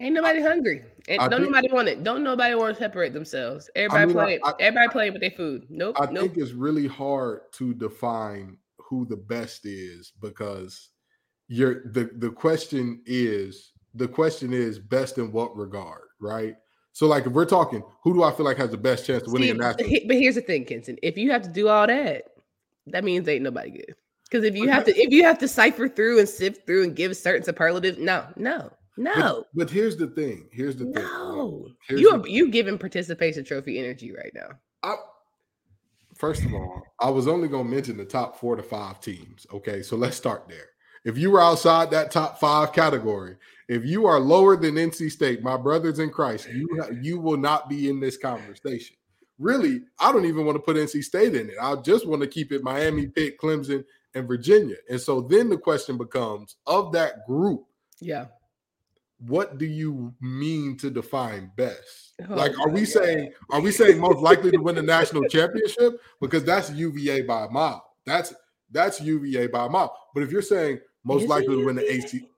ain't 0.00 0.14
nobody 0.14 0.40
hungry. 0.40 0.84
And 1.08 1.18
don't 1.20 1.30
think, 1.30 1.44
nobody 1.44 1.68
want 1.72 1.88
it. 1.88 2.04
Don't 2.04 2.22
nobody 2.22 2.54
want 2.54 2.76
to 2.76 2.82
separate 2.82 3.12
themselves. 3.12 3.70
Everybody 3.74 4.02
I 4.02 4.06
mean, 4.06 4.14
playing. 4.14 4.40
I, 4.44 4.52
everybody 4.60 4.88
playing 4.88 5.12
with 5.12 5.22
their 5.22 5.30
food. 5.30 5.66
Nope. 5.68 5.96
I 5.98 6.06
nope. 6.06 6.22
think 6.22 6.36
it's 6.36 6.52
really 6.52 6.86
hard 6.86 7.40
to 7.52 7.74
define 7.74 8.58
who 8.78 9.04
the 9.06 9.16
best 9.16 9.66
is 9.66 10.12
because 10.20 10.90
you're 11.48 11.82
the 11.92 12.10
the 12.16 12.30
question 12.30 13.02
is 13.06 13.72
the 13.94 14.08
question 14.08 14.52
is 14.52 14.78
best 14.78 15.18
in 15.18 15.32
what 15.32 15.56
regard, 15.56 16.02
right? 16.20 16.56
So, 16.92 17.06
like, 17.06 17.26
if 17.26 17.32
we're 17.32 17.44
talking, 17.44 17.82
who 18.02 18.14
do 18.14 18.24
I 18.24 18.32
feel 18.32 18.44
like 18.44 18.56
has 18.56 18.70
the 18.70 18.76
best 18.76 19.06
chance 19.06 19.24
of 19.24 19.32
winning 19.32 19.50
See, 19.50 19.54
a 19.54 19.54
national? 19.54 19.90
But 20.06 20.16
here's 20.16 20.34
the 20.34 20.40
thing, 20.40 20.64
Kenton. 20.64 20.98
If 21.02 21.16
you 21.16 21.30
have 21.30 21.42
to 21.42 21.48
do 21.48 21.68
all 21.68 21.86
that, 21.86 22.24
that 22.88 23.04
means 23.04 23.28
ain't 23.28 23.44
nobody 23.44 23.70
good. 23.70 23.94
Because 24.30 24.44
if 24.44 24.54
you 24.54 24.68
have 24.68 24.84
to, 24.84 24.96
if 24.96 25.10
you 25.10 25.24
have 25.24 25.38
to 25.38 25.48
cipher 25.48 25.88
through 25.88 26.18
and 26.18 26.28
sift 26.28 26.66
through 26.66 26.84
and 26.84 26.94
give 26.94 27.16
certain 27.16 27.44
superlatives, 27.44 27.98
no, 27.98 28.26
no, 28.36 28.70
no. 28.96 29.14
But, 29.14 29.46
but 29.54 29.70
here's 29.70 29.96
the 29.96 30.08
thing. 30.08 30.48
Here's 30.52 30.76
the 30.76 30.84
thing. 30.84 31.02
No, 31.02 31.68
you 31.88 32.10
are 32.10 32.26
you 32.28 32.50
giving 32.50 32.78
participation 32.78 33.44
trophy 33.44 33.78
energy 33.78 34.12
right 34.12 34.32
now. 34.34 34.50
I, 34.82 34.96
first 36.14 36.44
of 36.44 36.52
all, 36.52 36.82
I 37.00 37.08
was 37.08 37.26
only 37.26 37.48
going 37.48 37.64
to 37.64 37.74
mention 37.74 37.96
the 37.96 38.04
top 38.04 38.38
four 38.38 38.56
to 38.56 38.62
five 38.62 39.00
teams. 39.00 39.46
Okay, 39.52 39.82
so 39.82 39.96
let's 39.96 40.16
start 40.16 40.46
there. 40.48 40.66
If 41.04 41.16
you 41.16 41.30
were 41.30 41.40
outside 41.40 41.90
that 41.92 42.10
top 42.10 42.38
five 42.38 42.72
category, 42.74 43.36
if 43.68 43.84
you 43.84 44.06
are 44.06 44.20
lower 44.20 44.56
than 44.56 44.74
NC 44.74 45.10
State, 45.10 45.42
my 45.42 45.56
brothers 45.56 46.00
in 46.00 46.10
Christ, 46.10 46.48
you 46.50 46.68
you 47.00 47.18
will 47.18 47.38
not 47.38 47.68
be 47.68 47.88
in 47.88 47.98
this 47.98 48.18
conversation. 48.18 48.96
Really, 49.38 49.82
I 50.00 50.12
don't 50.12 50.26
even 50.26 50.44
want 50.44 50.56
to 50.56 50.62
put 50.62 50.76
NC 50.76 51.02
State 51.04 51.34
in 51.34 51.48
it. 51.48 51.56
I 51.62 51.76
just 51.76 52.06
want 52.06 52.20
to 52.22 52.28
keep 52.28 52.52
it 52.52 52.64
Miami, 52.64 53.06
Pitt, 53.06 53.38
Clemson, 53.38 53.84
and 54.14 54.26
Virginia. 54.26 54.76
And 54.88 55.00
so 55.00 55.20
then 55.20 55.48
the 55.48 55.58
question 55.58 55.96
becomes 55.96 56.56
of 56.66 56.92
that 56.92 57.26
group. 57.26 57.64
Yeah. 58.00 58.26
What 59.26 59.58
do 59.58 59.66
you 59.66 60.14
mean 60.20 60.76
to 60.78 60.90
define 60.90 61.50
best? 61.56 62.14
Oh, 62.28 62.34
like, 62.34 62.56
are 62.58 62.68
we 62.68 62.80
God. 62.80 62.88
saying 62.88 63.32
are 63.50 63.60
we 63.60 63.72
saying 63.72 63.98
most 63.98 64.20
likely 64.20 64.52
to 64.52 64.58
win 64.58 64.76
the 64.76 64.82
national 64.82 65.24
championship? 65.24 66.00
Because 66.20 66.44
that's 66.44 66.70
UVA 66.70 67.22
by 67.22 67.46
a 67.46 67.48
mile. 67.48 67.84
That's 68.06 68.32
that's 68.70 69.00
UVA 69.00 69.48
by 69.48 69.66
a 69.66 69.68
mile. 69.68 69.96
But 70.14 70.22
if 70.22 70.30
you're 70.30 70.42
saying 70.42 70.80
most 71.04 71.24
Is 71.24 71.28
likely 71.28 71.56
to 71.56 71.64
win 71.64 71.76
the 71.76 71.92
AC, 71.92 72.28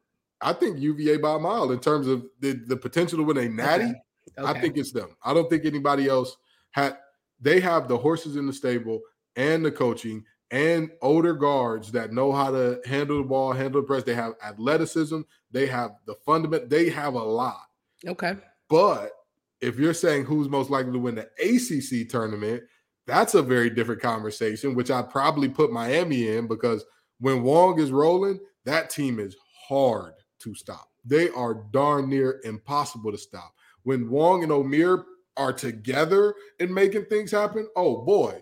I 0.41 0.55
think 0.55 0.79
UVA 0.79 1.19
by 1.19 1.35
a 1.35 1.39
mile 1.39 1.71
in 1.73 1.81
terms 1.81 2.07
of 2.07 2.25
the, 2.41 2.53
the 2.53 2.77
potential 2.77 3.19
to 3.19 3.25
win 3.25 3.37
a 3.37 3.49
natty. 3.49 3.85
Okay. 3.85 3.95
Okay. 4.39 4.49
I 4.49 4.61
think 4.61 4.77
it's 4.77 4.93
them. 4.93 5.17
I 5.23 5.35
don't 5.35 5.51
think 5.51 5.65
anybody 5.65 6.09
else 6.09 6.37
had. 6.71 6.97
They 7.41 7.61
have 7.61 7.89
the 7.89 7.99
horses 7.99 8.37
in 8.37 8.47
the 8.47 8.53
stable 8.53 9.01
and 9.37 9.65
the 9.65 9.73
coaching 9.73 10.25
and 10.51 10.91
older 11.01 11.35
guards 11.35 11.93
that 11.93 12.13
know 12.13 12.33
how 12.33 12.51
to 12.51 12.81
handle 12.85 13.19
the 13.19 13.29
ball, 13.29 13.53
handle 13.53 13.81
the 13.81 13.87
press. 13.87 14.03
They 14.03 14.15
have 14.15 14.35
athleticism. 14.45 15.21
They 15.51 15.67
have 15.67 15.93
the 16.07 16.15
fundament. 16.27 16.69
They 16.71 16.89
have 16.91 17.15
a 17.15 17.23
lot. 17.23 17.63
Okay. 18.07 18.35
But 18.69 19.13
if 19.61 19.79
you're 19.79 19.95
saying 19.95 20.25
who's 20.25 20.49
most 20.49 20.71
likely 20.71 20.93
to 20.93 20.99
win 20.99 21.15
the 21.15 21.29
ACC 21.39 22.09
tournament, 22.09 22.63
that's 23.07 23.35
a 23.35 23.43
very 23.43 23.71
different 23.71 24.01
conversation, 24.01 24.75
which 24.75 24.91
I'd 24.91 25.11
probably 25.11 25.49
put 25.49 25.73
Miami 25.73 26.29
in 26.29 26.47
because 26.47 26.85
when 27.19 27.43
Wong 27.43 27.79
is 27.79 27.91
rolling, 27.91 28.41
that 28.65 28.91
team 28.91 29.19
is 29.19 29.37
hard 29.69 30.15
to 30.41 30.55
stop. 30.55 30.89
They 31.05 31.31
are 31.31 31.67
darn 31.73 32.09
near 32.09 32.41
impossible 32.45 33.13
to 33.13 33.19
stop. 33.19 33.53
When 33.83 34.11
Wong 34.11 34.43
and 34.43 34.53
Omier 34.53 35.05
are 35.37 35.53
together 35.53 36.35
and 36.59 36.75
making 36.75 37.07
things 37.07 37.31
happen, 37.31 37.69
oh 37.77 38.05
boy, 38.05 38.41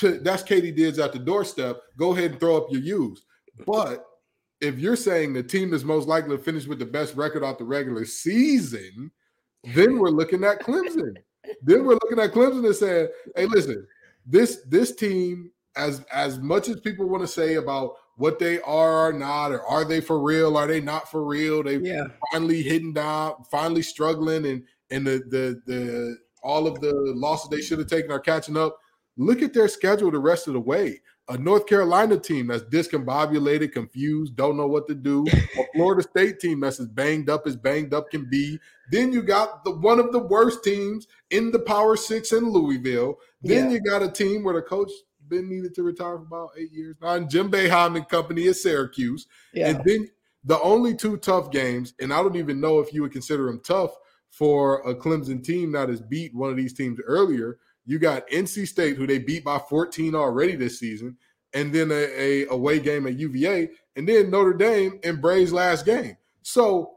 that's 0.00 0.42
Katie 0.42 0.72
Dids 0.72 0.98
at 0.98 1.12
the 1.12 1.18
doorstep. 1.18 1.80
Go 1.96 2.12
ahead 2.12 2.32
and 2.32 2.40
throw 2.40 2.56
up 2.56 2.66
your 2.70 2.82
U's. 2.82 3.24
But 3.66 4.06
if 4.60 4.78
you're 4.78 4.96
saying 4.96 5.32
the 5.32 5.42
team 5.42 5.74
is 5.74 5.84
most 5.84 6.08
likely 6.08 6.36
to 6.36 6.42
finish 6.42 6.66
with 6.66 6.78
the 6.78 6.86
best 6.86 7.14
record 7.16 7.42
off 7.42 7.58
the 7.58 7.64
regular 7.64 8.04
season, 8.04 9.10
then 9.74 9.98
we're 9.98 10.10
looking 10.10 10.44
at 10.44 10.60
Clemson. 10.60 11.16
then 11.62 11.84
we're 11.84 11.98
looking 12.02 12.20
at 12.20 12.32
Clemson 12.32 12.64
and 12.64 12.74
saying, 12.74 13.08
"Hey, 13.36 13.46
listen, 13.46 13.86
this 14.26 14.62
this 14.68 14.94
team, 14.94 15.50
as 15.76 16.04
as 16.12 16.38
much 16.38 16.68
as 16.68 16.80
people 16.80 17.08
want 17.08 17.22
to 17.22 17.28
say 17.28 17.54
about 17.54 17.96
what 18.16 18.38
they 18.38 18.60
are 18.60 19.08
or 19.08 19.12
not, 19.12 19.52
or 19.52 19.64
are 19.66 19.84
they 19.84 20.00
for 20.00 20.20
real? 20.20 20.56
Are 20.56 20.66
they 20.66 20.80
not 20.80 21.10
for 21.10 21.24
real? 21.24 21.62
They 21.62 21.78
yeah. 21.78 22.04
finally 22.30 22.62
hitting 22.62 22.92
down, 22.92 23.44
finally 23.50 23.82
struggling, 23.82 24.46
and 24.46 24.62
and 24.90 25.06
the 25.06 25.22
the 25.28 25.62
the 25.66 26.16
all 26.42 26.66
of 26.66 26.80
the 26.80 26.92
losses 27.16 27.48
they 27.48 27.60
should 27.60 27.78
have 27.78 27.88
taken 27.88 28.10
are 28.10 28.20
catching 28.20 28.56
up. 28.56 28.78
Look 29.16 29.42
at 29.42 29.52
their 29.52 29.68
schedule 29.68 30.10
the 30.10 30.18
rest 30.18 30.46
of 30.46 30.54
the 30.54 30.60
way. 30.60 31.00
A 31.28 31.38
North 31.38 31.66
Carolina 31.66 32.18
team 32.18 32.48
that's 32.48 32.64
discombobulated, 32.64 33.72
confused, 33.72 34.34
don't 34.36 34.56
know 34.56 34.66
what 34.66 34.88
to 34.88 34.94
do. 34.94 35.24
A 35.58 35.64
Florida 35.74 36.02
State 36.02 36.40
team 36.40 36.60
that's 36.60 36.80
as 36.80 36.88
banged 36.88 37.30
up 37.30 37.46
as 37.46 37.56
banged 37.56 37.94
up 37.94 38.10
can 38.10 38.28
be. 38.28 38.58
Then 38.90 39.12
you 39.12 39.22
got 39.22 39.64
the 39.64 39.70
one 39.70 40.00
of 40.00 40.12
the 40.12 40.18
worst 40.18 40.64
teams 40.64 41.06
in 41.30 41.52
the 41.52 41.60
Power 41.60 41.96
Six 41.96 42.32
in 42.32 42.50
Louisville. 42.50 43.18
Then 43.42 43.66
yeah. 43.66 43.74
you 43.74 43.80
got 43.80 44.02
a 44.02 44.10
team 44.10 44.42
where 44.42 44.54
the 44.54 44.62
coach 44.62 44.90
been 45.28 45.48
needed 45.48 45.74
to 45.74 45.82
retire 45.82 46.18
for 46.18 46.24
about 46.24 46.50
eight 46.58 46.72
years 46.72 46.96
now. 47.00 47.14
And 47.14 47.30
Jim 47.30 47.50
Boeheim 47.50 47.96
and 47.96 48.08
company 48.08 48.48
at 48.48 48.56
Syracuse. 48.56 49.26
Yeah. 49.54 49.68
And 49.68 49.84
then 49.84 50.08
the 50.44 50.60
only 50.60 50.94
two 50.94 51.16
tough 51.16 51.50
games, 51.50 51.94
and 52.00 52.12
I 52.12 52.22
don't 52.22 52.36
even 52.36 52.60
know 52.60 52.80
if 52.80 52.92
you 52.92 53.02
would 53.02 53.12
consider 53.12 53.46
them 53.46 53.60
tough 53.64 53.92
for 54.30 54.80
a 54.88 54.94
Clemson 54.94 55.42
team 55.42 55.72
that 55.72 55.88
has 55.88 56.00
beat 56.00 56.34
one 56.34 56.50
of 56.50 56.56
these 56.56 56.72
teams 56.72 56.98
earlier. 57.06 57.58
You 57.84 57.98
got 57.98 58.28
NC 58.28 58.68
State, 58.68 58.96
who 58.96 59.06
they 59.06 59.18
beat 59.18 59.44
by 59.44 59.58
14 59.58 60.14
already 60.14 60.56
this 60.56 60.78
season, 60.78 61.16
and 61.54 61.72
then 61.72 61.90
a, 61.90 61.94
a 61.94 62.46
away 62.48 62.80
game 62.80 63.06
at 63.06 63.18
UVA, 63.18 63.70
and 63.96 64.08
then 64.08 64.30
Notre 64.30 64.54
Dame 64.54 65.00
in 65.02 65.20
Brey's 65.20 65.52
last 65.52 65.84
game. 65.84 66.16
So 66.42 66.92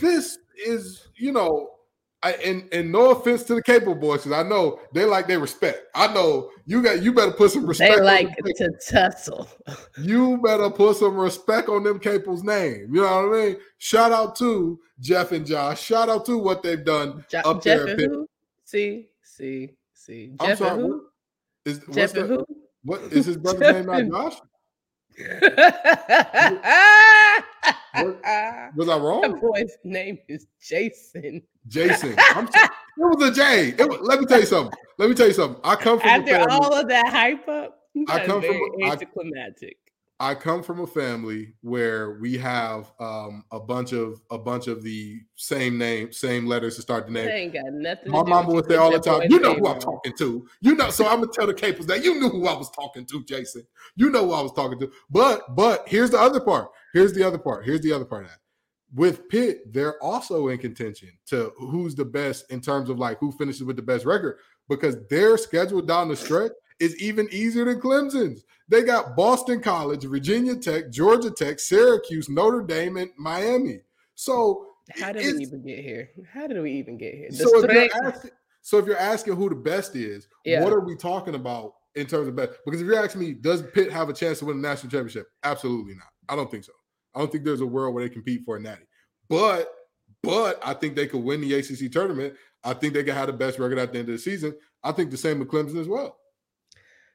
this 0.00 0.38
is, 0.56 1.08
you 1.16 1.32
know, 1.32 1.70
I, 2.22 2.32
and 2.32 2.68
and 2.72 2.90
no 2.90 3.12
offense 3.12 3.44
to 3.44 3.54
the 3.54 3.62
Capel 3.62 3.94
boys, 3.94 4.24
because 4.24 4.44
I 4.44 4.48
know 4.48 4.80
they 4.92 5.04
like 5.04 5.28
their 5.28 5.38
respect. 5.38 5.86
I 5.94 6.12
know 6.12 6.50
you 6.66 6.82
got 6.82 7.00
you 7.00 7.12
better 7.12 7.30
put 7.30 7.52
some 7.52 7.64
respect. 7.64 7.94
They 7.94 8.02
like 8.02 8.36
to 8.36 8.70
tussle. 8.90 9.48
You 9.98 10.38
better 10.38 10.68
put 10.70 10.96
some 10.96 11.16
respect 11.16 11.68
on 11.68 11.84
them 11.84 12.00
Capel's 12.00 12.42
name. 12.42 12.88
You 12.92 13.02
know 13.02 13.28
what 13.28 13.38
I 13.38 13.42
mean? 13.42 13.56
Shout 13.78 14.10
out 14.10 14.34
to 14.36 14.80
Jeff 14.98 15.30
and 15.30 15.46
Josh. 15.46 15.80
Shout 15.80 16.08
out 16.08 16.26
to 16.26 16.38
what 16.38 16.62
they've 16.62 16.84
done 16.84 17.24
jo- 17.28 17.40
up 17.44 17.62
Jeff 17.62 17.84
there. 17.84 17.86
And 17.86 18.00
who? 18.00 18.28
See, 18.64 19.08
see, 19.98 20.30
see. 20.30 20.36
Jeff 20.40 20.50
I'm 20.50 20.56
sorry, 20.56 20.82
who? 20.82 21.06
Is, 21.64 21.80
Jeff 21.92 22.14
and 22.14 22.28
who? 22.28 22.46
What 22.84 23.00
is 23.12 23.26
his 23.26 23.36
brother's 23.36 23.86
name? 23.86 24.10
Not 24.10 24.32
Josh. 24.32 24.40
was 28.76 28.88
I 28.88 28.98
wrong? 28.98 29.22
The 29.22 29.36
boy's 29.40 29.76
name 29.82 30.18
is 30.28 30.46
Jason. 30.62 31.42
Jason. 31.66 32.14
I'm 32.18 32.46
t- 32.46 32.60
it 32.60 32.70
was 32.96 33.30
a 33.30 33.32
J. 33.32 33.74
Was, 33.84 33.98
let 34.02 34.20
me 34.20 34.26
tell 34.26 34.40
you 34.40 34.46
something. 34.46 34.78
Let 34.98 35.08
me 35.08 35.16
tell 35.16 35.26
you 35.26 35.32
something. 35.32 35.60
I 35.64 35.74
come 35.74 35.98
from 35.98 36.08
after 36.08 36.48
all 36.50 36.72
of 36.72 36.86
that 36.88 37.08
hype 37.08 37.48
up. 37.48 37.80
I 38.08 38.24
come 38.24 38.42
from 38.42 38.60
anticlimactic. 38.84 39.76
I 40.20 40.34
come 40.34 40.64
from 40.64 40.80
a 40.80 40.86
family 40.86 41.54
where 41.60 42.18
we 42.18 42.36
have 42.38 42.90
um, 42.98 43.44
a 43.52 43.60
bunch 43.60 43.92
of 43.92 44.20
a 44.30 44.38
bunch 44.38 44.66
of 44.66 44.82
the 44.82 45.20
same 45.36 45.78
name, 45.78 46.12
same 46.12 46.46
letters 46.46 46.74
to 46.76 46.82
start 46.82 47.06
the 47.06 47.12
name. 47.12 47.28
ain't 47.28 47.52
got 47.52 47.72
nothing. 47.72 48.10
My 48.10 48.24
mama 48.24 48.52
would 48.52 48.66
say 48.66 48.74
all 48.74 48.90
the 48.90 48.98
time, 48.98 49.22
"You 49.30 49.38
know 49.38 49.54
who 49.54 49.68
I'm 49.68 49.78
talking 49.78 50.12
to." 50.18 50.46
You 50.60 50.74
know, 50.74 50.90
so 50.90 51.06
I'm 51.06 51.20
gonna 51.20 51.32
tell 51.32 51.46
the 51.46 51.54
Capels 51.54 51.86
that 51.86 52.02
you 52.04 52.18
knew 52.18 52.28
who 52.28 52.48
I 52.48 52.56
was 52.56 52.68
talking 52.70 53.06
to, 53.06 53.24
Jason. 53.24 53.64
You 53.94 54.10
know 54.10 54.26
who 54.26 54.32
I 54.32 54.40
was 54.40 54.52
talking 54.52 54.80
to. 54.80 54.90
But 55.08 55.54
but 55.54 55.88
here's 55.88 56.10
the 56.10 56.18
other 56.18 56.40
part. 56.40 56.68
Here's 56.92 57.12
the 57.12 57.22
other 57.22 57.38
part. 57.38 57.64
Here's 57.64 57.82
the 57.82 57.92
other 57.92 58.04
part 58.04 58.24
of 58.24 58.30
that. 58.30 58.38
with 58.94 59.28
Pitt, 59.28 59.72
they're 59.72 60.02
also 60.02 60.48
in 60.48 60.58
contention 60.58 61.10
to 61.26 61.52
who's 61.58 61.94
the 61.94 62.04
best 62.04 62.50
in 62.50 62.60
terms 62.60 62.88
of 62.88 62.98
like 62.98 63.18
who 63.18 63.30
finishes 63.32 63.62
with 63.62 63.76
the 63.76 63.82
best 63.82 64.04
record 64.06 64.38
because 64.68 64.96
their 65.08 65.36
schedule 65.36 65.82
down 65.82 66.08
the 66.08 66.16
stretch 66.16 66.52
is 66.80 67.00
even 67.00 67.28
easier 67.30 67.64
than 67.64 67.80
Clemson's. 67.80 68.44
They 68.68 68.82
got 68.82 69.16
Boston 69.16 69.60
College, 69.60 70.04
Virginia 70.04 70.56
Tech, 70.56 70.90
Georgia 70.90 71.30
Tech, 71.30 71.58
Syracuse, 71.58 72.28
Notre 72.28 72.62
Dame, 72.62 72.98
and 72.98 73.10
Miami. 73.16 73.80
So 74.14 74.66
how 74.98 75.12
did 75.12 75.36
we 75.36 75.42
even 75.42 75.62
get 75.62 75.78
here? 75.80 76.10
How 76.32 76.46
did 76.46 76.60
we 76.60 76.72
even 76.72 76.96
get 76.98 77.14
here? 77.14 77.30
So 77.30 77.64
if, 77.64 77.94
asking, 77.94 78.30
so 78.62 78.78
if, 78.78 78.86
you're 78.86 78.98
asking, 78.98 79.36
who 79.36 79.48
the 79.48 79.54
best 79.54 79.94
is, 79.96 80.28
yeah. 80.44 80.62
what 80.62 80.72
are 80.72 80.80
we 80.80 80.96
talking 80.96 81.34
about 81.34 81.74
in 81.94 82.06
terms 82.06 82.28
of 82.28 82.36
best? 82.36 82.52
Because 82.64 82.80
if 82.80 82.86
you're 82.86 83.02
asking 83.02 83.20
me, 83.20 83.34
does 83.34 83.62
Pitt 83.62 83.92
have 83.92 84.08
a 84.08 84.12
chance 84.12 84.38
to 84.40 84.46
win 84.46 84.58
a 84.58 84.60
national 84.60 84.90
championship? 84.90 85.28
Absolutely 85.42 85.94
not. 85.94 86.08
I 86.28 86.36
don't 86.36 86.50
think 86.50 86.64
so. 86.64 86.72
I 87.14 87.20
don't 87.20 87.30
think 87.30 87.44
there's 87.44 87.60
a 87.60 87.66
world 87.66 87.94
where 87.94 88.04
they 88.04 88.10
compete 88.12 88.42
for 88.44 88.56
a 88.56 88.60
natty. 88.60 88.86
But 89.28 89.72
but 90.22 90.60
I 90.64 90.74
think 90.74 90.96
they 90.96 91.06
could 91.06 91.22
win 91.22 91.40
the 91.40 91.54
ACC 91.54 91.92
tournament. 91.92 92.34
I 92.64 92.74
think 92.74 92.94
they 92.94 93.04
could 93.04 93.14
have 93.14 93.28
the 93.28 93.32
best 93.32 93.58
record 93.58 93.78
at 93.78 93.92
the 93.92 93.98
end 93.98 94.08
of 94.08 94.14
the 94.14 94.18
season. 94.18 94.54
I 94.82 94.92
think 94.92 95.10
the 95.10 95.16
same 95.16 95.38
with 95.38 95.48
Clemson 95.48 95.80
as 95.80 95.88
well. 95.88 96.16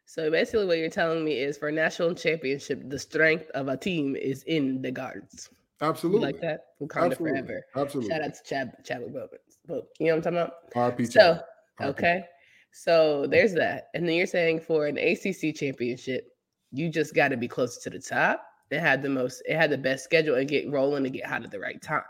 So 0.05 0.29
basically, 0.29 0.65
what 0.65 0.77
you're 0.77 0.89
telling 0.89 1.23
me 1.23 1.33
is 1.39 1.57
for 1.57 1.69
a 1.69 1.71
national 1.71 2.13
championship, 2.13 2.81
the 2.89 2.99
strength 2.99 3.49
of 3.51 3.67
a 3.67 3.77
team 3.77 4.15
is 4.15 4.43
in 4.43 4.81
the 4.81 4.91
guards. 4.91 5.49
Absolutely. 5.81 6.19
You 6.19 6.25
like 6.25 6.41
that? 6.41 6.65
Wakanda 6.81 7.11
Absolutely. 7.11 7.41
forever. 7.41 7.65
Absolutely. 7.75 8.09
Shout 8.11 8.21
out 8.21 8.33
to 8.35 8.43
Chad 8.43 8.73
Chadwick 8.83 9.13
Boseman. 9.13 9.83
You 9.99 10.07
know 10.07 10.15
what 10.15 10.27
I'm 10.27 10.35
talking 10.35 10.37
about? 10.37 10.97
RP. 10.97 11.11
So, 11.11 11.39
okay. 11.81 12.25
So 12.71 13.27
there's 13.27 13.53
that. 13.53 13.89
And 13.93 14.07
then 14.07 14.15
you're 14.15 14.27
saying 14.27 14.61
for 14.61 14.87
an 14.87 14.97
ACC 14.97 15.55
championship, 15.55 16.27
you 16.71 16.89
just 16.89 17.13
got 17.13 17.29
to 17.29 17.37
be 17.37 17.47
closer 17.47 17.79
to 17.81 17.89
the 17.89 17.99
top. 17.99 18.43
It 18.71 18.79
had 18.79 19.03
the 19.03 19.09
most, 19.09 19.43
it 19.45 19.55
had 19.55 19.69
the 19.69 19.77
best 19.77 20.03
schedule 20.03 20.35
and 20.35 20.47
get 20.47 20.69
rolling 20.71 21.05
and 21.05 21.13
get 21.13 21.25
hot 21.25 21.43
at 21.43 21.51
the 21.51 21.59
right 21.59 21.81
time. 21.81 22.03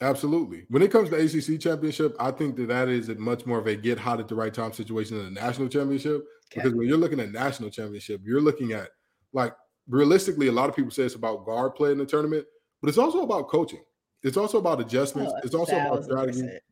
Absolutely. 0.00 0.64
When 0.70 0.82
it 0.82 0.90
comes 0.90 1.10
to 1.10 1.16
ACC 1.16 1.60
championship, 1.60 2.16
I 2.18 2.30
think 2.30 2.56
that 2.56 2.68
that 2.68 2.88
is 2.88 3.10
a 3.10 3.16
much 3.16 3.44
more 3.44 3.58
of 3.58 3.66
a 3.66 3.76
get 3.76 3.98
hot 3.98 4.18
at 4.18 4.28
the 4.28 4.34
right 4.34 4.54
time 4.54 4.72
situation 4.72 5.18
than 5.18 5.26
a 5.26 5.30
national 5.30 5.68
championship. 5.68 6.24
Okay. 6.52 6.62
Because 6.62 6.74
when 6.74 6.88
you're 6.88 6.98
looking 6.98 7.20
at 7.20 7.32
national 7.32 7.70
championship, 7.70 8.22
you're 8.24 8.40
looking 8.40 8.72
at 8.72 8.90
like 9.32 9.54
realistically, 9.88 10.48
a 10.48 10.52
lot 10.52 10.68
of 10.68 10.76
people 10.76 10.90
say 10.90 11.04
it's 11.04 11.14
about 11.14 11.44
guard 11.44 11.74
play 11.74 11.92
in 11.92 11.98
the 11.98 12.06
tournament, 12.06 12.46
but 12.80 12.88
it's 12.88 12.98
also 12.98 13.22
about 13.22 13.48
coaching. 13.48 13.82
It's 14.22 14.36
also 14.36 14.58
about 14.58 14.80
adjustments. 14.80 15.32
Oh, 15.34 15.40
it's 15.44 15.54
also 15.54 15.76
about 15.76 16.04
strategy. 16.04 16.42
Percent. 16.42 16.62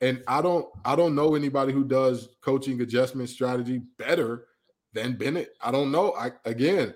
And 0.00 0.22
I 0.28 0.42
don't 0.42 0.66
I 0.84 0.96
don't 0.96 1.14
know 1.14 1.34
anybody 1.34 1.72
who 1.72 1.84
does 1.84 2.28
coaching 2.42 2.80
adjustment 2.80 3.28
strategy 3.28 3.82
better 3.98 4.46
than 4.92 5.14
Bennett. 5.14 5.50
I 5.60 5.70
don't 5.70 5.90
know. 5.90 6.14
I 6.14 6.32
again, 6.44 6.94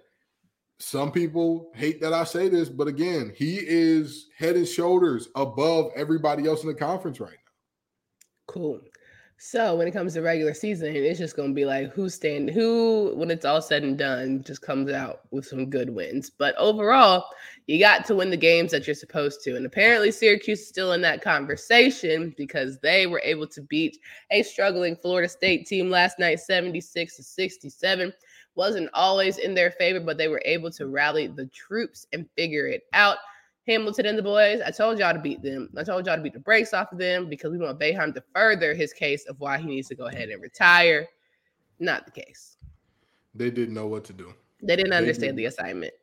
some 0.78 1.12
people 1.12 1.70
hate 1.74 2.00
that 2.00 2.12
I 2.12 2.24
say 2.24 2.48
this, 2.48 2.68
but 2.68 2.88
again, 2.88 3.32
he 3.36 3.56
is 3.56 4.28
head 4.36 4.56
and 4.56 4.66
shoulders 4.66 5.28
above 5.34 5.92
everybody 5.94 6.46
else 6.46 6.62
in 6.62 6.68
the 6.68 6.74
conference 6.74 7.20
right 7.20 7.30
now. 7.30 7.52
Cool. 8.48 8.80
So 9.42 9.74
when 9.74 9.88
it 9.88 9.92
comes 9.92 10.12
to 10.12 10.20
regular 10.20 10.52
season, 10.52 10.94
it's 10.94 11.18
just 11.18 11.34
going 11.34 11.48
to 11.48 11.54
be 11.54 11.64
like 11.64 11.94
who 11.94 12.10
stand 12.10 12.50
who 12.50 13.14
when 13.16 13.30
it's 13.30 13.46
all 13.46 13.62
said 13.62 13.82
and 13.82 13.96
done 13.96 14.44
just 14.44 14.60
comes 14.60 14.92
out 14.92 15.22
with 15.30 15.46
some 15.46 15.70
good 15.70 15.88
wins. 15.88 16.28
But 16.28 16.54
overall, 16.58 17.24
you 17.66 17.78
got 17.78 18.04
to 18.04 18.14
win 18.14 18.28
the 18.28 18.36
games 18.36 18.70
that 18.72 18.86
you're 18.86 18.94
supposed 18.94 19.42
to. 19.44 19.56
And 19.56 19.64
apparently 19.64 20.12
Syracuse 20.12 20.60
is 20.60 20.68
still 20.68 20.92
in 20.92 21.00
that 21.00 21.22
conversation 21.22 22.34
because 22.36 22.80
they 22.80 23.06
were 23.06 23.22
able 23.24 23.46
to 23.46 23.62
beat 23.62 23.96
a 24.30 24.42
struggling 24.42 24.94
Florida 24.94 25.26
State 25.26 25.66
team 25.66 25.88
last 25.88 26.18
night 26.18 26.40
76 26.40 27.16
to 27.16 27.22
67. 27.22 28.12
Wasn't 28.56 28.90
always 28.92 29.38
in 29.38 29.54
their 29.54 29.70
favor, 29.70 30.00
but 30.00 30.18
they 30.18 30.28
were 30.28 30.42
able 30.44 30.70
to 30.72 30.86
rally 30.86 31.28
the 31.28 31.46
troops 31.46 32.06
and 32.12 32.28
figure 32.36 32.66
it 32.66 32.82
out. 32.92 33.16
Hamilton 33.66 34.06
and 34.06 34.18
the 34.18 34.22
boys. 34.22 34.60
I 34.64 34.70
told 34.70 34.98
y'all 34.98 35.12
to 35.12 35.18
beat 35.18 35.42
them. 35.42 35.68
I 35.76 35.84
told 35.84 36.06
y'all 36.06 36.16
to 36.16 36.22
beat 36.22 36.32
the 36.32 36.40
brakes 36.40 36.72
off 36.72 36.92
of 36.92 36.98
them 36.98 37.28
because 37.28 37.52
we 37.52 37.58
want 37.58 37.78
Boeheim 37.78 38.14
to 38.14 38.22
further 38.34 38.74
his 38.74 38.92
case 38.92 39.26
of 39.26 39.38
why 39.38 39.58
he 39.58 39.66
needs 39.66 39.88
to 39.88 39.94
go 39.94 40.06
ahead 40.06 40.30
and 40.30 40.42
retire. 40.42 41.06
Not 41.78 42.06
the 42.06 42.12
case. 42.12 42.56
They 43.34 43.50
didn't 43.50 43.74
know 43.74 43.86
what 43.86 44.04
to 44.04 44.12
do. 44.12 44.34
They 44.62 44.76
didn't 44.76 44.92
understand 44.92 45.38
they 45.38 45.42
the 45.42 45.46
assignment. 45.46 45.94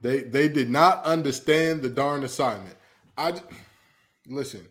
They 0.00 0.20
they 0.20 0.48
did 0.48 0.68
not 0.68 1.04
understand 1.04 1.82
the 1.82 1.88
darn 1.88 2.24
assignment. 2.24 2.76
I 3.16 3.34
listen. 4.26 4.66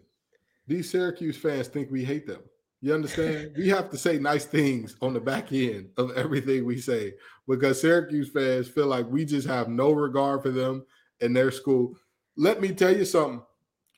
These 0.68 0.92
Syracuse 0.92 1.38
fans 1.38 1.68
think 1.68 1.90
we 1.90 2.04
hate 2.04 2.28
them. 2.28 2.42
You 2.82 2.94
understand? 2.94 3.54
we 3.56 3.70
have 3.70 3.90
to 3.92 3.98
say 3.98 4.18
nice 4.18 4.46
things 4.46 4.96
on 5.02 5.14
the 5.14 5.20
back 5.20 5.52
end 5.52 5.90
of 5.98 6.12
everything 6.18 6.66
we 6.66 6.82
say 6.82 7.14
because 7.48 7.80
Syracuse 7.80 8.30
fans 8.32 8.68
feel 8.68 8.88
like 8.88 9.08
we 9.08 9.24
just 9.24 9.48
have 9.48 9.70
no 9.70 9.92
regard 9.92 10.42
for 10.42 10.50
them 10.50 10.86
and 11.22 11.36
their 11.36 11.52
school 11.52 11.96
let 12.42 12.60
me 12.60 12.70
tell 12.70 12.96
you 12.96 13.06
something, 13.06 13.44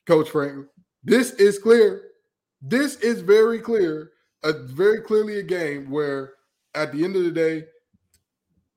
Coach 0.06 0.28
Franklin. 0.28 0.68
This 1.02 1.32
is 1.32 1.58
clear. 1.58 2.10
This 2.60 2.96
is 2.96 3.22
very 3.22 3.58
clear. 3.58 4.10
A 4.42 4.52
very 4.52 5.00
clearly 5.00 5.38
a 5.38 5.42
game 5.42 5.90
where, 5.90 6.34
at 6.74 6.92
the 6.92 7.02
end 7.02 7.16
of 7.16 7.24
the 7.24 7.30
day, 7.30 7.64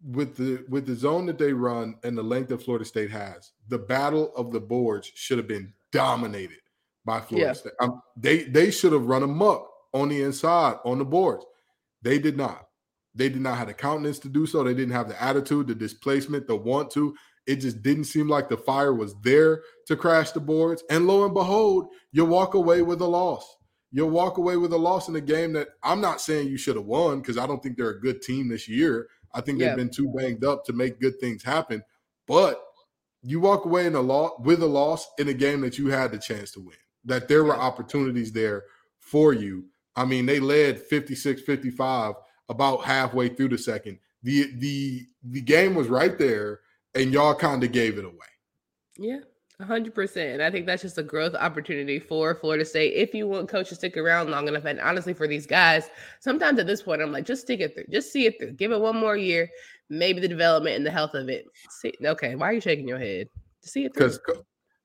with 0.02 0.38
the 0.38 0.64
with 0.70 0.86
the 0.86 0.96
zone 0.96 1.26
that 1.26 1.38
they 1.38 1.52
run 1.52 1.96
and 2.04 2.18
the 2.18 2.24
length 2.24 2.48
that 2.48 2.64
Florida 2.64 2.86
State 2.86 3.12
has, 3.12 3.52
the 3.68 3.78
battle 3.78 4.32
of 4.38 4.54
the 4.54 4.60
boards 4.62 5.12
should 5.14 5.38
have 5.38 5.48
been 5.48 5.74
dominated 5.92 6.60
by 7.04 7.20
Florida 7.20 7.50
yeah. 7.50 7.54
State. 7.54 7.74
Um, 7.82 8.02
they 8.16 8.44
they 8.44 8.72
should 8.72 8.94
have 8.94 9.08
run 9.08 9.24
amok 9.24 9.70
on 9.92 10.08
the 10.08 10.22
inside 10.22 10.78
on 10.86 11.00
the 11.00 11.06
boards. 11.06 11.46
They 12.04 12.20
did 12.20 12.38
not. 12.38 12.68
They 13.14 13.28
did 13.28 13.42
not 13.42 13.58
have 13.58 13.68
the 13.68 13.74
countenance 13.74 14.20
to 14.20 14.30
do 14.30 14.46
so. 14.46 14.64
They 14.64 14.76
didn't 14.76 14.94
have 14.94 15.10
the 15.10 15.22
attitude, 15.22 15.68
the 15.68 15.76
displacement, 15.76 16.48
the 16.48 16.56
want 16.56 16.90
to. 16.92 17.14
It 17.48 17.58
just 17.58 17.82
didn't 17.82 18.06
seem 18.06 18.28
like 18.28 18.50
the 18.50 18.58
fire 18.58 18.94
was 18.94 19.16
there 19.24 19.64
to 19.88 19.96
crash 19.96 20.32
the 20.32 20.40
boards. 20.42 20.84
And 20.90 21.08
lo 21.08 21.24
and 21.24 21.34
behold, 21.34 21.88
you 22.12 22.26
walk 22.26 22.54
away 22.54 22.82
with 22.82 23.02
a 23.02 23.08
loss. 23.08 23.56
You'll 23.92 24.10
walk 24.10 24.38
away 24.38 24.58
with 24.58 24.74
a 24.74 24.78
loss 24.78 25.08
in 25.08 25.16
a 25.16 25.22
game 25.22 25.54
that 25.54 25.70
I'm 25.82 26.02
not 26.02 26.20
saying 26.20 26.50
you 26.50 26.58
should 26.58 26.76
have 26.76 26.86
won 26.86 27.22
because 27.22 27.38
I 27.38 27.48
don't 27.48 27.64
think 27.64 27.78
they're 27.78 27.92
a 27.92 28.02
good 28.02 28.22
team 28.22 28.50
this 28.50 28.68
year. 28.68 29.08
I 29.34 29.42
think 29.42 29.60
yeah. 29.60 29.70
they've 29.70 29.78
been 29.78 29.90
too 29.90 30.14
banged 30.16 30.44
up 30.44 30.66
to 30.66 30.74
make 30.74 31.00
good 31.00 31.20
things 31.20 31.42
happen. 31.42 31.84
But 32.28 32.62
you 33.22 33.40
walk 33.40 33.66
away 33.66 33.86
in 33.86 33.96
a 33.96 34.02
loss 34.02 34.34
with 34.40 34.62
a 34.62 34.68
loss 34.68 35.08
in 35.18 35.30
a 35.30 35.34
game 35.34 35.62
that 35.62 35.78
you 35.78 35.88
had 35.88 36.12
the 36.12 36.18
chance 36.18 36.52
to 36.52 36.60
win. 36.60 36.78
That 37.06 37.30
there 37.30 37.46
were 37.46 37.56
opportunities 37.56 38.34
there 38.34 38.64
for 39.00 39.34
you. 39.34 39.66
I 39.96 40.04
mean, 40.04 40.26
they 40.26 40.42
led 40.42 40.88
56-55 40.90 42.16
about 42.50 42.84
halfway 42.84 43.30
through 43.30 43.50
the 43.50 43.58
second. 43.58 44.00
The 44.24 44.52
the 44.58 45.06
the 45.24 45.42
game 45.42 45.76
was 45.76 45.88
right 45.88 46.18
there 46.18 46.62
and 46.98 47.14
y'all 47.14 47.36
kind 47.36 47.64
of 47.64 47.72
gave 47.72 47.98
it 47.98 48.06
away. 48.06 48.14
Yeah. 48.98 49.20
100%. 49.62 50.40
I 50.40 50.52
think 50.52 50.68
that's 50.68 50.84
just 50.84 51.00
a 51.00 51.04
growth 51.04 51.34
opportunity 51.34 51.98
for 52.00 52.36
Florida 52.36 52.64
State 52.64 52.94
if 52.94 53.14
you 53.16 53.28
want 53.28 53.50
coach 53.50 53.70
to 53.70 53.76
stick 53.76 53.98
around 53.98 54.30
long 54.30 54.48
enough. 54.48 54.66
And 54.66 54.80
honestly, 54.80 55.14
for 55.14 55.28
these 55.28 55.48
guys, 55.48 55.90
sometimes 56.20 56.60
at 56.60 56.68
this 56.68 56.84
point, 56.84 57.02
I'm 57.02 57.12
like, 57.12 57.26
just 57.26 57.42
stick 57.42 57.60
it 57.62 57.74
through, 57.74 57.86
just 57.90 58.12
see 58.12 58.28
it 58.28 58.38
through, 58.40 58.52
give 58.52 58.72
it 58.72 58.80
one 58.80 58.98
more 58.98 59.18
year, 59.18 59.50
maybe 59.90 60.20
the 60.20 60.28
development 60.28 60.76
and 60.76 60.86
the 60.86 60.92
health 60.92 61.16
of 61.16 61.28
it. 61.28 61.46
See, 61.82 61.94
okay, 62.04 62.36
why 62.36 62.50
are 62.50 62.54
you 62.54 62.62
shaking 62.62 62.88
your 62.88 63.00
head? 63.00 63.30
See 63.64 63.86
it 63.86 63.96
through. 63.96 64.10
Because 64.10 64.20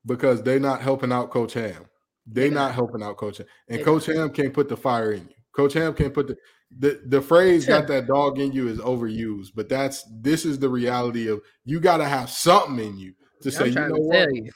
because 0.07 0.43
they're 0.43 0.59
not 0.59 0.81
helping 0.81 1.13
out 1.13 1.31
Coach 1.31 1.53
Ham. 1.53 1.87
They're 2.27 2.51
not. 2.51 2.75
helping 2.75 3.03
out 3.03 3.17
Coach 3.17 3.39
Ham. 3.39 3.47
And 3.69 3.85
Coach 3.85 4.07
Ham 4.07 4.31
can't 4.31 4.55
put 4.55 4.69
the 4.69 4.77
fire 4.77 5.13
in 5.13 5.23
you. 5.23 5.35
Coach 5.55 5.75
Ham 5.75 5.93
can't 5.93 6.15
put 6.15 6.29
the 6.29 6.37
the 6.79 7.01
the 7.07 7.21
phrase 7.21 7.67
got 7.67 7.87
that 7.89 8.07
dog 8.07 8.39
in 8.39 8.53
you 8.53 8.69
is 8.69 8.79
overused, 8.79 9.53
but 9.55 9.69
that's 9.69 10.05
this 10.11 10.45
is 10.45 10.59
the 10.59 10.69
reality 10.69 11.29
of 11.29 11.41
you 11.65 11.81
got 11.81 11.99
to 11.99 12.05
have 12.05 12.31
something 12.31 12.85
in 12.85 12.99
you 12.99 13.15
to 13.43 13.51
say, 13.51 13.69
you 13.69 13.75
know 13.75 13.95
what? 13.95 14.35
You. 14.35 14.51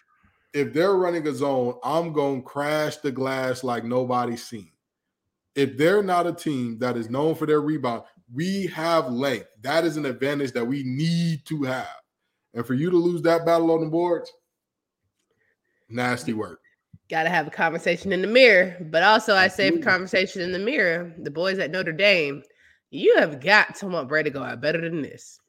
If 0.53 0.73
they're 0.73 0.97
running 0.97 1.27
a 1.29 1.35
zone, 1.35 1.75
I'm 1.85 2.13
going 2.13 2.43
to 2.43 2.49
crash 2.49 2.97
the 2.97 3.13
glass 3.13 3.63
like 3.63 3.85
nobody's 3.85 4.47
seen. 4.47 4.71
If 5.55 5.77
they're 5.77 6.03
not 6.03 6.27
a 6.27 6.33
team 6.33 6.79
that 6.79 6.97
is 6.97 7.11
known 7.11 7.35
for 7.35 7.47
their 7.47 7.61
rebound, 7.61 8.03
we 8.33 8.67
have 8.69 9.11
length. 9.11 9.49
That 9.63 9.85
is 9.85 9.97
an 9.97 10.07
advantage 10.07 10.53
that 10.53 10.67
we 10.67 10.83
need 10.83 11.45
to 11.47 11.63
have. 11.65 11.89
And 12.55 12.67
for 12.67 12.75
you 12.75 12.91
to 12.91 12.97
lose 12.97 13.23
that 13.23 13.45
battle 13.45 13.71
on 13.73 13.81
the 13.81 13.87
boards, 13.87 14.33
nasty 15.89 16.33
work. 16.33 16.61
Got 17.09 17.23
to 17.23 17.29
have 17.29 17.47
a 17.47 17.51
conversation 17.51 18.13
in 18.13 18.21
the 18.21 18.27
mirror. 18.27 18.77
But 18.81 19.03
also, 19.03 19.35
I 19.35 19.49
say 19.49 19.71
for 19.71 19.79
conversation 19.79 20.43
in 20.43 20.53
the 20.53 20.59
mirror, 20.59 21.15
the 21.19 21.31
boys 21.31 21.59
at 21.59 21.71
Notre 21.71 21.93
Dame, 21.93 22.43
you 22.91 23.17
have 23.19 23.41
got 23.41 23.75
to 23.77 23.87
want 23.87 24.09
Brady 24.09 24.31
to 24.31 24.35
go 24.35 24.43
out 24.43 24.61
better 24.61 24.81
than 24.81 25.03
this. 25.03 25.41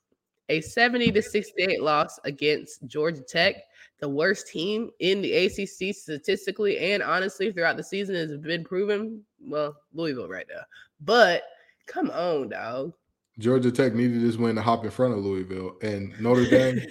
A 0.50 0.62
70 0.62 1.12
to 1.12 1.22
68 1.22 1.82
loss 1.82 2.20
against 2.24 2.86
Georgia 2.86 3.22
Tech, 3.22 3.56
the 4.00 4.08
worst 4.08 4.48
team 4.48 4.92
in 5.00 5.22
the 5.22 5.34
ACC 5.34 5.96
statistically 5.96 6.78
and 6.78 7.04
honestly 7.04 7.52
throughout 7.52 7.78
the 7.78 7.84
season 7.84 8.16
has 8.16 8.38
been 8.38 8.64
proven. 8.64 9.24
Well, 9.42 9.76
Louisville 9.94 10.30
right 10.30 10.46
now, 10.50 10.62
but 11.02 11.44
come 11.86 12.12
on, 12.12 12.50
dog. 12.50 12.94
Georgia 13.40 13.72
Tech 13.72 13.94
needed 13.94 14.22
this 14.22 14.38
win 14.38 14.56
to 14.56 14.62
hop 14.62 14.84
in 14.84 14.92
front 14.92 15.14
of 15.14 15.20
Louisville 15.20 15.76
and 15.82 16.20
Notre 16.20 16.50
Dame. 16.50 16.82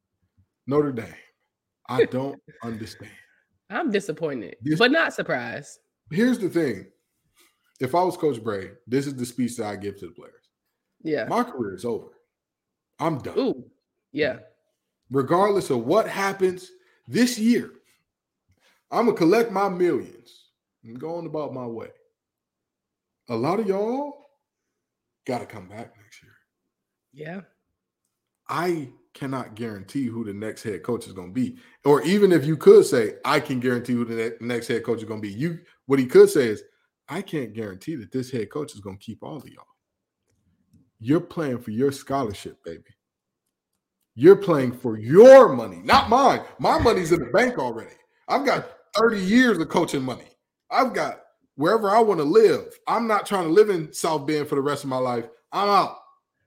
Notre 0.66 0.92
Dame, 0.92 1.14
I 1.88 2.04
don't 2.04 2.40
understand. 2.62 3.10
I'm 3.70 3.90
disappointed, 3.90 4.56
this, 4.62 4.78
but 4.78 4.90
not 4.90 5.14
surprised. 5.14 5.78
Here's 6.10 6.38
the 6.38 6.48
thing. 6.48 6.86
If 7.80 7.94
I 7.94 8.02
was 8.02 8.16
Coach 8.16 8.42
Brey, 8.42 8.72
this 8.86 9.06
is 9.06 9.14
the 9.14 9.24
speech 9.24 9.56
that 9.56 9.66
I 9.66 9.76
give 9.76 9.98
to 10.00 10.06
the 10.06 10.12
players. 10.12 10.34
Yeah. 11.02 11.24
My 11.26 11.44
career 11.44 11.74
is 11.74 11.84
over. 11.84 12.08
I'm 12.98 13.18
done. 13.18 13.38
Ooh, 13.38 13.64
yeah. 14.12 14.38
Regardless 15.10 15.70
of 15.70 15.86
what 15.86 16.06
happens 16.06 16.70
this 17.08 17.38
year, 17.38 17.72
I'm 18.90 19.06
gonna 19.06 19.16
collect 19.16 19.50
my 19.50 19.68
millions 19.68 20.50
and 20.84 20.98
go 20.98 21.14
on 21.14 21.26
about 21.26 21.54
my 21.54 21.66
way. 21.66 21.90
A 23.28 23.36
lot 23.36 23.60
of 23.60 23.66
y'all 23.66 24.26
gotta 25.26 25.46
come 25.46 25.68
back 25.68 25.94
next 25.96 26.22
year. 26.22 26.32
Yeah. 27.12 27.40
I 28.48 28.88
cannot 29.14 29.54
guarantee 29.54 30.06
who 30.06 30.24
the 30.24 30.32
next 30.32 30.62
head 30.62 30.82
coach 30.82 31.06
is 31.06 31.12
going 31.12 31.28
to 31.28 31.34
be. 31.34 31.56
Or 31.84 32.02
even 32.02 32.32
if 32.32 32.44
you 32.44 32.56
could 32.56 32.86
say, 32.86 33.14
I 33.24 33.40
can 33.40 33.60
guarantee 33.60 33.94
who 33.94 34.04
the 34.04 34.14
ne- 34.14 34.46
next 34.46 34.68
head 34.68 34.84
coach 34.84 34.98
is 34.98 35.04
going 35.04 35.20
to 35.20 35.28
be. 35.28 35.34
You 35.34 35.58
what 35.86 35.98
he 35.98 36.06
could 36.06 36.30
say 36.30 36.48
is, 36.48 36.62
I 37.08 37.22
can't 37.22 37.52
guarantee 37.52 37.96
that 37.96 38.12
this 38.12 38.30
head 38.30 38.50
coach 38.50 38.74
is 38.74 38.80
going 38.80 38.98
to 38.98 39.04
keep 39.04 39.22
all 39.22 39.36
of 39.36 39.48
y'all. 39.48 39.64
You're 41.00 41.20
playing 41.20 41.58
for 41.58 41.72
your 41.72 41.90
scholarship, 41.90 42.62
baby. 42.64 42.84
You're 44.14 44.36
playing 44.36 44.72
for 44.72 44.98
your 44.98 45.48
money, 45.54 45.80
not 45.82 46.08
mine. 46.08 46.42
My 46.58 46.78
money's 46.78 47.10
in 47.10 47.20
the 47.20 47.30
bank 47.32 47.58
already. 47.58 47.94
I've 48.28 48.44
got 48.44 48.66
30 48.96 49.18
years 49.20 49.58
of 49.58 49.68
coaching 49.68 50.02
money. 50.02 50.26
I've 50.70 50.92
got 50.92 51.22
wherever 51.56 51.90
I 51.90 52.00
want 52.00 52.20
to 52.20 52.24
live. 52.24 52.78
I'm 52.86 53.06
not 53.06 53.26
trying 53.26 53.44
to 53.44 53.52
live 53.52 53.70
in 53.70 53.92
South 53.92 54.26
Bend 54.26 54.48
for 54.48 54.54
the 54.54 54.60
rest 54.60 54.84
of 54.84 54.90
my 54.90 54.98
life. 54.98 55.26
I'm 55.52 55.68
out. 55.68 55.96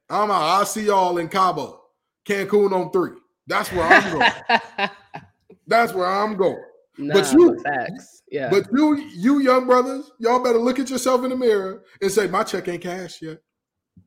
I'm 0.10 0.32
out. 0.32 0.44
I'll 0.44 0.66
see 0.66 0.86
y'all 0.86 1.18
in 1.18 1.28
Cabo, 1.28 1.83
Cancun 2.26 2.72
on 2.74 2.92
three. 2.92 3.18
That's 3.48 3.72
where 3.72 3.86
I'm 3.86 4.14
going. 4.18 4.90
That's 5.68 5.94
where 5.94 6.08
I'm 6.08 6.36
going. 6.36 6.64
Nah, 6.98 7.14
But 7.16 7.32
you- 7.34 7.60
facts. 7.64 8.22
Yeah. 8.32 8.50
But 8.50 8.66
you, 8.74 8.96
you 9.16 9.40
young 9.42 9.68
brothers, 9.68 10.10
y'all 10.20 10.44
better 10.44 10.58
look 10.58 10.80
at 10.80 10.90
yourself 10.90 11.24
in 11.24 11.30
the 11.30 11.36
mirror 11.38 11.84
and 12.02 12.12
say, 12.12 12.26
my 12.28 12.44
check 12.44 12.68
ain't 12.68 12.82
cashed 12.82 13.22
yet. 13.22 13.40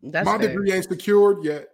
That's 0.03 0.25
my 0.25 0.37
fair. 0.39 0.49
degree 0.49 0.73
ain't 0.73 0.85
secured 0.85 1.45
yet. 1.45 1.69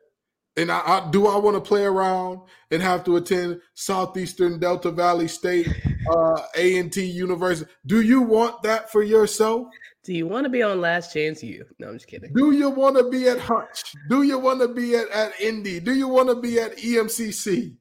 And 0.59 0.71
I, 0.71 0.81
I 0.81 1.09
do 1.11 1.27
I 1.29 1.37
want 1.39 1.57
to 1.57 1.63
play 1.63 1.85
around 1.85 2.41
and 2.71 2.83
have 2.83 3.05
to 3.05 3.17
attend 3.17 3.59
Southeastern 3.73 4.59
Delta 4.59 4.91
Valley 4.91 5.27
State 5.27 5.67
uh 6.15 6.43
A 6.59 6.79
and 6.79 6.93
T 6.93 7.05
University? 7.07 7.71
Do 7.87 8.03
you 8.03 8.21
want 8.21 8.63
that 8.65 8.93
for 8.93 9.03
yourself? 9.03 9.69
Do 10.05 10.12
you 10.12 10.27
want 10.27 10.45
to 10.45 10.51
be 10.51 10.62
on 10.62 10.81
Last 10.81 11.12
Chance 11.12 11.45
You? 11.45 11.65
No, 11.79 11.88
I'm 11.88 11.95
just 11.95 12.09
kidding. 12.09 12.33
Do 12.35 12.51
you 12.51 12.71
want 12.71 12.97
to 12.97 13.09
be 13.09 13.29
at 13.29 13.38
Hutch? 13.38 13.93
Do 14.09 14.23
you 14.23 14.38
want 14.38 14.61
to 14.61 14.69
be 14.69 14.97
at, 14.97 15.09
at 15.11 15.41
Indy? 15.41 15.79
Do 15.79 15.95
you 15.95 16.09
want 16.09 16.29
to 16.29 16.35
be 16.35 16.59
at 16.59 16.77
EMCC? 16.77 17.75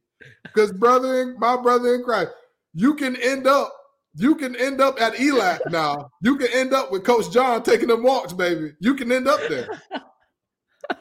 Because 0.43 0.71
brother, 0.71 1.21
in- 1.21 1.39
my 1.39 1.57
brother 1.59 1.95
in 1.95 2.03
Christ, 2.03 2.29
you 2.73 2.93
can 2.93 3.15
end 3.15 3.47
up, 3.47 3.73
you 4.15 4.35
can 4.35 4.55
end 4.55 4.81
up 4.81 5.01
at 5.01 5.13
ELAC 5.13 5.59
now. 5.71 6.11
You 6.21 6.37
can 6.37 6.49
end 6.53 6.73
up 6.73 6.91
with 6.91 7.03
Coach 7.03 7.31
John 7.31 7.63
taking 7.63 7.87
them 7.87 8.03
walks, 8.03 8.33
baby. 8.33 8.73
You 8.79 8.93
can 8.93 9.11
end 9.11 9.27
up 9.27 9.39
there. 9.49 9.67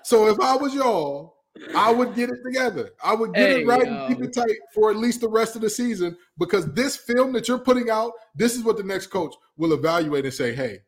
So 0.04 0.28
if 0.28 0.40
I 0.40 0.56
was 0.56 0.74
y'all, 0.74 1.36
I 1.76 1.92
would 1.92 2.14
get 2.14 2.30
it 2.30 2.38
together. 2.44 2.90
I 3.04 3.14
would 3.14 3.34
get 3.34 3.50
Hey, 3.50 3.62
it 3.62 3.66
right 3.66 3.84
yo. 3.84 3.92
and 4.06 4.08
keep 4.16 4.24
it 4.24 4.32
tight 4.32 4.56
for 4.74 4.90
at 4.90 4.96
least 4.96 5.20
the 5.20 5.28
rest 5.28 5.54
of 5.56 5.62
the 5.62 5.68
season 5.70 6.16
because 6.38 6.72
this 6.72 6.96
film 6.96 7.32
that 7.32 7.48
you're 7.48 7.58
putting 7.58 7.90
out, 7.90 8.12
this 8.36 8.54
is 8.56 8.62
what 8.62 8.76
the 8.78 8.84
next 8.84 9.08
coach 9.08 9.34
will 9.58 9.72
evaluate 9.74 10.24
and 10.24 10.32
say, 10.32 10.54
hey, 10.54 10.78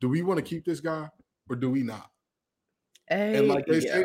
do 0.00 0.08
we 0.08 0.22
want 0.22 0.38
to 0.38 0.42
keep 0.44 0.64
this 0.64 0.80
guy 0.80 1.08
or 1.48 1.56
do 1.56 1.70
we 1.70 1.82
not? 1.82 2.08
Hey, 3.08 3.40
like 3.40 3.66
they 3.66 3.80
say- 3.80 4.04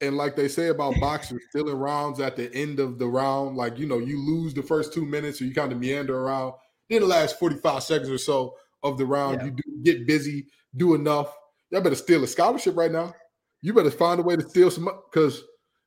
And 0.00 0.16
like 0.16 0.36
they 0.36 0.46
say 0.46 0.68
about 0.68 0.94
boxers, 1.00 1.42
stealing 1.50 1.76
rounds 1.76 2.20
at 2.20 2.36
the 2.36 2.52
end 2.54 2.78
of 2.78 2.98
the 3.00 3.06
round, 3.08 3.56
like 3.56 3.78
you 3.78 3.86
know, 3.86 3.98
you 3.98 4.18
lose 4.24 4.54
the 4.54 4.62
first 4.62 4.92
two 4.92 5.04
minutes 5.04 5.40
or 5.40 5.44
you 5.46 5.54
kind 5.54 5.72
of 5.72 5.78
meander 5.80 6.16
around. 6.16 6.54
Then 6.88 7.00
the 7.00 7.06
last 7.08 7.38
45 7.38 7.82
seconds 7.82 8.08
or 8.10 8.18
so 8.18 8.54
of 8.84 8.96
the 8.96 9.04
round, 9.04 9.40
Yeah. 9.40 9.46
you 9.46 9.50
do 9.50 9.62
get 9.82 10.06
busy, 10.06 10.46
do 10.76 10.94
enough. 10.94 11.34
Y'all 11.70 11.80
better 11.80 11.96
steal 11.96 12.22
a 12.22 12.28
scholarship 12.28 12.76
right 12.76 12.92
now. 12.92 13.12
You 13.60 13.74
better 13.74 13.90
find 13.90 14.20
a 14.20 14.22
way 14.22 14.36
to 14.36 14.48
steal 14.48 14.70
some 14.70 14.88
because 15.10 15.42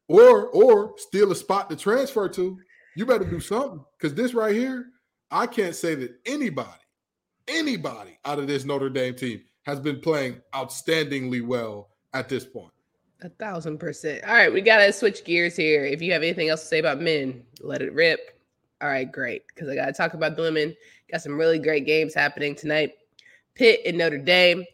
or 0.09 0.47
or 0.49 0.93
steal 0.97 1.31
a 1.31 1.35
spot 1.35 1.69
to 1.69 1.77
transfer 1.77 2.27
to. 2.27 2.59
You 2.97 3.05
better 3.05 3.23
do 3.23 3.39
something. 3.39 3.81
Because 3.97 4.13
this 4.13 4.33
right 4.33 4.53
here, 4.53 4.87
I 5.31 5.47
can't 5.47 5.73
say 5.73 5.95
that 5.95 6.11
anybody, 6.25 6.80
anybody 7.51 8.17
out 8.25 8.39
of 8.39 8.47
this 8.47 8.65
Notre 8.65 8.89
Dame 8.89 9.15
team 9.15 9.41
has 9.63 9.79
been 9.79 9.99
playing 9.99 10.41
outstandingly 10.53 11.45
well 11.45 11.89
at 12.13 12.29
this 12.29 12.45
point. 12.45 12.71
A 13.21 13.29
thousand 13.29 13.77
percent. 13.77 14.23
All 14.23 14.33
right, 14.33 14.51
we 14.51 14.61
gotta 14.61 14.91
switch 14.91 15.23
gears 15.23 15.55
here. 15.55 15.85
If 15.85 16.01
you 16.01 16.11
have 16.11 16.23
anything 16.23 16.49
else 16.49 16.61
to 16.61 16.67
say 16.67 16.79
about 16.79 17.01
men, 17.01 17.43
let 17.61 17.81
it 17.81 17.93
rip. 17.93 18.39
All 18.81 18.89
right, 18.89 19.09
great. 19.11 19.43
Because 19.47 19.69
I 19.69 19.75
gotta 19.75 19.93
talk 19.93 20.15
about 20.15 20.35
the 20.35 20.41
women. 20.41 20.75
Got 21.11 21.21
some 21.21 21.37
really 21.37 21.59
great 21.59 21.85
games 21.85 22.15
happening 22.15 22.55
tonight. 22.55 22.93
Pitt 23.53 23.81
and 23.85 23.97
Notre 23.97 24.17
Dame. 24.17 24.65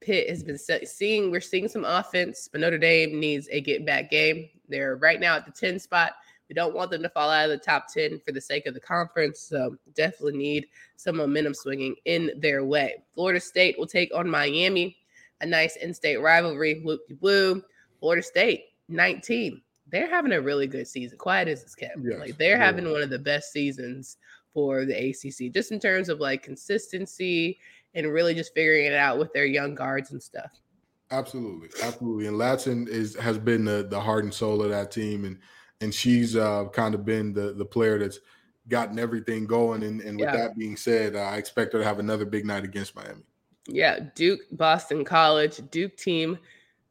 Pitt 0.00 0.30
has 0.30 0.44
been 0.44 0.58
seeing 0.58 1.32
we're 1.32 1.40
seeing 1.40 1.68
some 1.68 1.84
offense, 1.84 2.48
but 2.50 2.60
Notre 2.60 2.78
Dame 2.78 3.18
needs 3.18 3.48
a 3.50 3.60
get 3.60 3.84
back 3.84 4.10
game. 4.10 4.48
They're 4.68 4.96
right 4.96 5.18
now 5.18 5.34
at 5.36 5.44
the 5.44 5.50
10 5.50 5.80
spot. 5.80 6.12
We 6.48 6.54
don't 6.54 6.74
want 6.74 6.90
them 6.90 7.02
to 7.02 7.08
fall 7.08 7.30
out 7.30 7.50
of 7.50 7.58
the 7.58 7.64
top 7.64 7.92
10 7.92 8.20
for 8.24 8.32
the 8.32 8.40
sake 8.40 8.66
of 8.66 8.74
the 8.74 8.80
conference. 8.80 9.40
So 9.40 9.76
definitely 9.94 10.38
need 10.38 10.66
some 10.96 11.16
momentum 11.16 11.54
swinging 11.54 11.96
in 12.04 12.30
their 12.38 12.64
way. 12.64 13.02
Florida 13.14 13.40
State 13.40 13.76
will 13.78 13.86
take 13.86 14.14
on 14.14 14.28
Miami, 14.28 14.96
a 15.40 15.46
nice 15.46 15.76
in-state 15.76 16.20
rivalry. 16.20 16.80
Whoop 16.84 17.00
woo. 17.20 17.62
Florida 18.00 18.22
State, 18.22 18.66
19. 18.88 19.60
They're 19.90 20.08
having 20.08 20.32
a 20.32 20.40
really 20.40 20.66
good 20.66 20.86
season. 20.86 21.18
Quiet 21.18 21.48
as 21.48 21.62
it's 21.62 21.74
kept. 21.74 21.98
Yes, 22.02 22.18
like 22.18 22.36
they're 22.38 22.58
they 22.58 22.64
having 22.64 22.90
one 22.90 23.02
of 23.02 23.10
the 23.10 23.18
best 23.18 23.52
seasons 23.52 24.16
for 24.52 24.84
the 24.84 25.10
ACC, 25.10 25.52
just 25.52 25.70
in 25.70 25.78
terms 25.78 26.08
of 26.08 26.18
like 26.18 26.42
consistency 26.42 27.58
and 27.94 28.12
really 28.12 28.34
just 28.34 28.54
figuring 28.54 28.86
it 28.86 28.94
out 28.94 29.18
with 29.18 29.32
their 29.32 29.46
young 29.46 29.74
guards 29.74 30.10
and 30.10 30.22
stuff. 30.22 30.50
Absolutely, 31.10 31.68
absolutely. 31.82 32.26
And 32.26 32.36
Latson 32.36 32.88
is 32.88 33.14
has 33.16 33.38
been 33.38 33.64
the 33.64 33.86
the 33.88 34.00
heart 34.00 34.24
and 34.24 34.34
soul 34.34 34.62
of 34.62 34.70
that 34.70 34.90
team, 34.90 35.24
and 35.24 35.38
and 35.80 35.92
she's 35.94 36.36
uh, 36.36 36.66
kind 36.72 36.94
of 36.94 37.04
been 37.04 37.32
the 37.32 37.52
the 37.52 37.64
player 37.64 37.98
that's 37.98 38.20
gotten 38.68 38.98
everything 38.98 39.46
going. 39.46 39.82
And, 39.84 40.00
and 40.00 40.18
with 40.18 40.28
Yeah. 40.28 40.36
that 40.36 40.56
being 40.58 40.76
said, 40.76 41.14
uh, 41.14 41.20
I 41.20 41.36
expect 41.36 41.72
her 41.72 41.78
to 41.78 41.84
have 41.84 41.98
another 42.00 42.24
big 42.24 42.44
night 42.44 42.64
against 42.64 42.96
Miami. 42.96 43.22
Yeah, 43.68 44.00
Duke, 44.14 44.40
Boston 44.52 45.04
College, 45.04 45.60
Duke 45.70 45.96
team, 45.96 46.36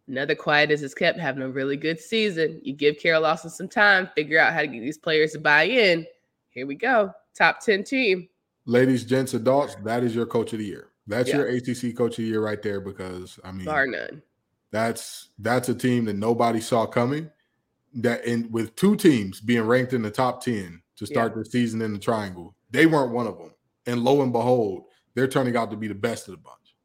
another 0.08 0.36
quiet 0.36 0.71
as 0.71 0.84
it's 0.84 0.93
kept, 0.93 1.19
having 1.19 1.43
a 1.43 1.50
really 1.50 1.76
good 1.78 2.00
season. 2.00 2.62
You 2.63 2.74
give 2.74 2.98
Kara 2.98 3.19
Lawson 3.19 3.50
some 3.50 3.67
time, 3.67 4.10
figure 4.15 4.39
out 4.39 4.54
how 4.54 4.62
to 4.62 4.67
get 4.67 4.80
these 4.80 4.98
players 4.98 5.34
to 5.34 5.39
buy 5.39 5.63
in. 5.63 6.06
Here 6.52 6.65
we 6.65 6.76
go. 6.76 7.12
Top 7.34 7.60
10 7.60 7.84
team. 7.84 8.30
Ladies, 8.65 9.04
gents, 9.04 9.34
adults, 9.34 9.76
that 9.84 10.04
is 10.04 10.15
your 10.15 10.26
coach 10.26 10.54
of 10.54 10.60
the 10.60 10.65
year. 10.65 10.88
That's 11.08 11.30
Yeah. 11.30 11.38
your 11.39 11.48
ACC 11.48 11.93
coach 11.93 12.12
of 12.13 12.24
the 12.24 12.30
year 12.30 12.41
right 12.41 12.62
there. 12.62 12.80
Because 12.80 13.38
I 13.43 13.52
mean, 13.52 13.65
Bar 13.65 13.88
none. 13.88 14.21
that's 14.71 15.30
that's 15.39 15.69
a 15.69 15.76
team 15.76 16.06
that 16.06 16.15
nobody 16.15 16.62
saw 16.62 16.86
coming. 16.86 17.30
That 17.95 18.25
in 18.25 18.51
with 18.51 18.75
two 18.75 18.95
teams 18.95 19.39
being 19.39 19.63
ranked 19.63 19.93
in 19.93 20.01
the 20.01 20.12
top 20.12 20.43
ten 20.43 20.81
to 20.97 21.05
start 21.05 21.34
the 21.34 21.45
season 21.45 21.81
in 21.81 21.93
the 21.93 21.99
triangle, 21.99 22.55
they 22.71 22.86
weren't 22.86 23.12
one 23.12 23.25
of 23.27 23.38
them. 23.38 23.51
And 23.86 24.03
lo 24.03 24.21
and 24.21 24.34
behold, 24.34 24.84
they're 25.13 25.27
turning 25.27 25.55
out 25.55 25.71
to 25.71 25.77
be 25.77 25.88
the 25.88 25.95
best 25.95 26.27
of 26.27 26.34
the 26.34 26.38
bunch. 26.38 26.75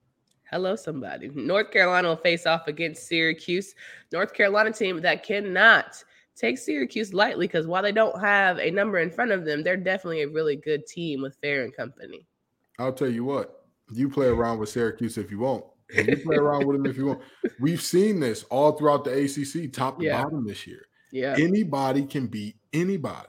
Hello, 0.50 0.76
somebody. 0.76 1.28
North 1.34 1.70
Carolina 1.70 2.08
will 2.08 2.16
face 2.16 2.46
off 2.46 2.66
against 2.68 3.06
Syracuse. 3.06 3.74
North 4.12 4.32
Carolina 4.34 4.72
team 4.72 5.00
that 5.00 5.22
cannot 5.24 6.02
take 6.36 6.58
Syracuse 6.58 7.12
lightly 7.14 7.46
because 7.46 7.66
while 7.66 7.82
they 7.82 7.92
don't 7.92 8.18
have 8.20 8.58
a 8.58 8.70
number 8.70 8.98
in 8.98 9.10
front 9.10 9.30
of 9.30 9.44
them, 9.44 9.62
they're 9.62 9.76
definitely 9.76 10.22
a 10.22 10.28
really 10.28 10.56
good 10.56 10.86
team 10.86 11.22
with 11.22 11.36
Fair 11.40 11.62
and 11.64 11.74
company. 11.74 12.26
I'll 12.78 12.92
tell 12.92 13.10
you 13.10 13.24
what, 13.24 13.64
you 13.92 14.08
play 14.08 14.26
around 14.26 14.58
with 14.58 14.68
Syracuse 14.70 15.18
if 15.18 15.30
you 15.30 15.38
want. 15.40 15.64
And 15.96 16.08
You 16.08 16.16
play 16.18 16.36
around 16.38 16.66
with 16.66 16.76
them 16.76 16.86
if 16.86 16.96
you 16.96 17.06
want. 17.06 17.20
We've 17.60 17.82
seen 17.82 18.20
this 18.20 18.44
all 18.44 18.72
throughout 18.72 19.04
the 19.04 19.12
ACC, 19.12 19.72
top 19.72 19.98
to 19.98 20.04
Yeah. 20.04 20.22
bottom 20.22 20.46
this 20.46 20.66
year. 20.66 20.86
Yeah. 21.12 21.36
Anybody 21.38 22.04
can 22.04 22.26
beat 22.26 22.56
anybody. 22.72 23.28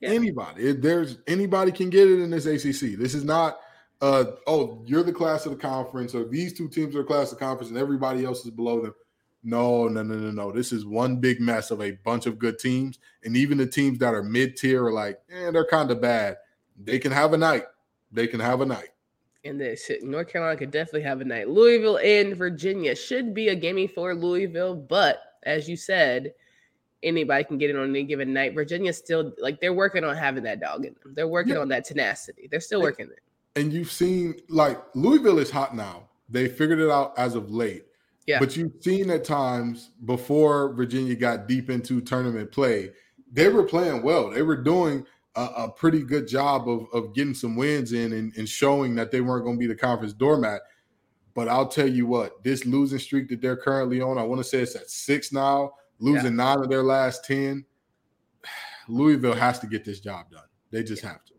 Yeah. 0.00 0.10
Anybody. 0.10 0.72
There's 0.72 1.18
anybody 1.26 1.72
can 1.72 1.90
get 1.90 2.08
it 2.08 2.20
in 2.20 2.30
this 2.30 2.46
ACC. 2.46 2.98
This 2.98 3.14
is 3.14 3.24
not 3.24 3.58
uh 4.00 4.24
oh, 4.46 4.82
you're 4.86 5.02
the 5.02 5.12
class 5.12 5.44
of 5.46 5.52
the 5.52 5.58
conference, 5.58 6.14
or 6.14 6.24
these 6.24 6.52
two 6.52 6.68
teams 6.68 6.94
are 6.94 6.98
the 6.98 7.04
class 7.04 7.32
of 7.32 7.38
the 7.38 7.44
conference, 7.44 7.70
and 7.70 7.78
everybody 7.78 8.24
else 8.24 8.44
is 8.44 8.50
below 8.50 8.80
them. 8.80 8.94
No, 9.42 9.88
no, 9.88 10.02
no, 10.02 10.14
no, 10.14 10.30
no. 10.30 10.52
This 10.52 10.72
is 10.72 10.84
one 10.84 11.16
big 11.16 11.40
mess 11.40 11.70
of 11.70 11.80
a 11.80 11.92
bunch 12.04 12.26
of 12.26 12.38
good 12.38 12.58
teams, 12.58 12.98
and 13.24 13.36
even 13.36 13.58
the 13.58 13.66
teams 13.66 13.98
that 13.98 14.14
are 14.14 14.22
mid 14.22 14.56
tier 14.56 14.84
are 14.84 14.92
like, 14.92 15.18
eh, 15.30 15.50
they're 15.50 15.66
kind 15.66 15.90
of 15.90 16.00
bad. 16.00 16.36
They 16.84 16.98
can 16.98 17.12
have 17.12 17.32
a 17.32 17.38
night. 17.38 17.64
They 18.12 18.26
can 18.26 18.40
have 18.40 18.60
a 18.60 18.66
night. 18.66 18.90
And 19.44 19.60
this 19.60 19.90
North 20.02 20.28
Carolina 20.28 20.58
could 20.58 20.70
definitely 20.70 21.02
have 21.02 21.20
a 21.20 21.24
night. 21.24 21.48
Louisville 21.48 21.98
and 21.98 22.36
Virginia 22.36 22.94
should 22.94 23.34
be 23.34 23.48
a 23.48 23.54
gimme 23.54 23.86
for 23.86 24.14
Louisville, 24.14 24.74
but 24.74 25.20
as 25.44 25.68
you 25.68 25.76
said, 25.76 26.34
anybody 27.02 27.44
can 27.44 27.58
get 27.58 27.70
it 27.70 27.76
on 27.76 27.88
any 27.90 28.04
given 28.04 28.32
night. 28.32 28.54
Virginia's 28.54 28.98
still 28.98 29.32
like 29.38 29.60
they're 29.60 29.74
working 29.74 30.04
on 30.04 30.16
having 30.16 30.42
that 30.44 30.60
dog 30.60 30.84
in 30.84 30.94
them. 31.02 31.14
They're 31.14 31.28
working 31.28 31.54
Yeah. 31.54 31.60
on 31.60 31.68
that 31.68 31.84
tenacity. 31.84 32.48
They're 32.50 32.60
still 32.60 32.82
working 32.82 33.06
it. 33.06 33.20
And 33.56 33.72
you've 33.72 33.90
seen 33.90 34.36
like 34.48 34.78
Louisville 34.94 35.38
is 35.38 35.50
hot 35.50 35.74
now. 35.74 36.08
They 36.28 36.48
figured 36.48 36.80
it 36.80 36.90
out 36.90 37.14
as 37.18 37.34
of 37.34 37.50
late. 37.50 37.84
Yeah. 38.26 38.38
But 38.40 38.56
you've 38.56 38.72
seen 38.80 39.08
at 39.10 39.24
times 39.24 39.90
before 40.04 40.74
Virginia 40.74 41.14
got 41.14 41.48
deep 41.48 41.70
into 41.70 42.00
tournament 42.00 42.52
play, 42.52 42.90
they 43.32 43.48
were 43.48 43.64
playing 43.64 44.02
well. 44.02 44.30
They 44.30 44.42
were 44.42 44.56
doing 44.56 45.06
a, 45.34 45.44
a 45.56 45.70
pretty 45.70 46.02
good 46.02 46.28
job 46.28 46.68
of, 46.68 46.86
of 46.92 47.14
getting 47.14 47.34
some 47.34 47.56
wins 47.56 47.92
in 47.92 48.12
and, 48.12 48.36
and 48.36 48.48
showing 48.48 48.94
that 48.96 49.10
they 49.10 49.22
weren't 49.22 49.44
going 49.44 49.56
to 49.56 49.60
be 49.60 49.66
the 49.66 49.74
conference 49.74 50.12
doormat. 50.12 50.60
But 51.34 51.48
I'll 51.48 51.68
tell 51.68 51.88
you 51.88 52.06
what, 52.06 52.42
this 52.42 52.66
losing 52.66 52.98
streak 52.98 53.28
that 53.28 53.40
they're 53.40 53.56
currently 53.56 54.00
on, 54.00 54.18
I 54.18 54.24
want 54.24 54.40
to 54.40 54.44
say 54.44 54.58
it's 54.58 54.76
at 54.76 54.90
six 54.90 55.32
now, 55.32 55.72
losing 55.98 56.36
nine 56.36 56.58
of 56.58 56.68
their 56.68 56.82
last 56.82 57.24
10. 57.24 57.64
Louisville 58.88 59.34
has 59.34 59.58
to 59.60 59.66
get 59.66 59.84
this 59.84 60.00
job 60.00 60.30
done. 60.30 60.44
They 60.70 60.82
just 60.82 61.02
have 61.02 61.24
to. 61.26 61.34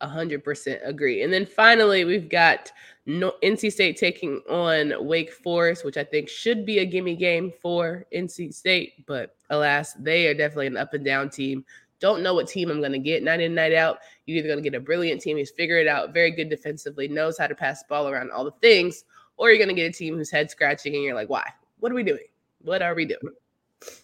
100% 0.00 0.86
agree. 0.86 1.22
And 1.22 1.32
then 1.32 1.44
finally, 1.44 2.04
we've 2.04 2.28
got 2.28 2.72
no, 3.06 3.34
NC 3.42 3.72
State 3.72 3.96
taking 3.96 4.40
on 4.48 4.94
Wake 5.06 5.32
Forest, 5.32 5.84
which 5.84 5.96
I 5.96 6.04
think 6.04 6.28
should 6.28 6.64
be 6.64 6.78
a 6.78 6.86
gimme 6.86 7.16
game 7.16 7.52
for 7.60 8.06
NC 8.14 8.54
State. 8.54 9.06
But 9.06 9.36
alas, 9.50 9.94
they 9.94 10.26
are 10.26 10.34
definitely 10.34 10.68
an 10.68 10.76
up 10.76 10.94
and 10.94 11.04
down 11.04 11.28
team. 11.28 11.64
Don't 11.98 12.22
know 12.22 12.32
what 12.32 12.48
team 12.48 12.70
I'm 12.70 12.80
going 12.80 12.92
to 12.92 12.98
get 12.98 13.22
night 13.22 13.40
in, 13.40 13.54
night 13.54 13.74
out. 13.74 13.98
You're 14.24 14.38
either 14.38 14.48
going 14.48 14.62
to 14.62 14.70
get 14.70 14.76
a 14.76 14.82
brilliant 14.82 15.20
team 15.20 15.36
who's 15.36 15.50
figured 15.50 15.86
it 15.86 15.88
out, 15.88 16.14
very 16.14 16.30
good 16.30 16.48
defensively, 16.48 17.08
knows 17.08 17.36
how 17.36 17.46
to 17.46 17.54
pass 17.54 17.82
the 17.82 17.88
ball 17.88 18.08
around, 18.08 18.30
all 18.30 18.44
the 18.44 18.52
things, 18.62 19.04
or 19.36 19.50
you're 19.50 19.58
going 19.58 19.68
to 19.68 19.74
get 19.74 19.90
a 19.90 19.92
team 19.92 20.16
who's 20.16 20.30
head 20.30 20.50
scratching 20.50 20.94
and 20.94 21.04
you're 21.04 21.14
like, 21.14 21.28
why? 21.28 21.44
What 21.78 21.92
are 21.92 21.94
we 21.94 22.02
doing? 22.02 22.24
What 22.62 22.80
are 22.80 22.94
we 22.94 23.04
doing? 23.04 23.34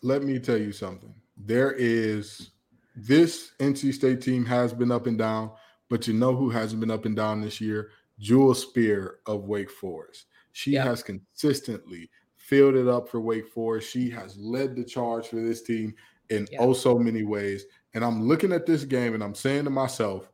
Let 0.02 0.22
me 0.22 0.38
tell 0.38 0.56
you 0.56 0.72
something. 0.72 1.14
There 1.36 1.72
is 1.72 2.50
this 2.94 3.52
NC 3.58 3.92
State 3.92 4.22
team 4.22 4.44
has 4.46 4.72
been 4.72 4.90
up 4.90 5.06
and 5.06 5.18
down, 5.18 5.50
but 5.88 6.06
you 6.08 6.14
know 6.14 6.34
who 6.34 6.50
hasn't 6.50 6.80
been 6.80 6.90
up 6.90 7.04
and 7.04 7.14
down 7.14 7.40
this 7.40 7.60
year? 7.60 7.90
Jewel 8.18 8.54
Spear 8.54 9.18
of 9.26 9.44
Wake 9.44 9.70
Forest. 9.70 10.26
She 10.52 10.72
yep. 10.72 10.86
has 10.86 11.02
consistently 11.02 12.10
filled 12.36 12.76
it 12.76 12.88
up 12.88 13.08
for 13.08 13.20
Wake 13.20 13.48
Forest. 13.48 13.90
She 13.90 14.08
has 14.10 14.38
led 14.38 14.74
the 14.74 14.84
charge 14.84 15.28
for 15.28 15.36
this 15.36 15.62
team 15.62 15.94
in 16.30 16.46
yep. 16.50 16.60
oh 16.62 16.72
so 16.72 16.98
many 16.98 17.24
ways. 17.24 17.66
And 17.92 18.04
I'm 18.04 18.22
looking 18.22 18.52
at 18.52 18.66
this 18.66 18.84
game 18.84 19.14
and 19.14 19.22
I'm 19.22 19.34
saying 19.34 19.64
to 19.64 19.70
myself, 19.70 20.30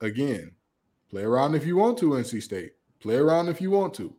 again, 0.00 0.52
play 1.08 1.22
around 1.22 1.54
if 1.54 1.66
you 1.66 1.76
want 1.76 1.98
to, 1.98 2.10
NC 2.10 2.42
State. 2.42 2.72
Play 3.00 3.16
around 3.16 3.48
if 3.48 3.60
you 3.60 3.70
want 3.70 3.94
to. 3.94 4.14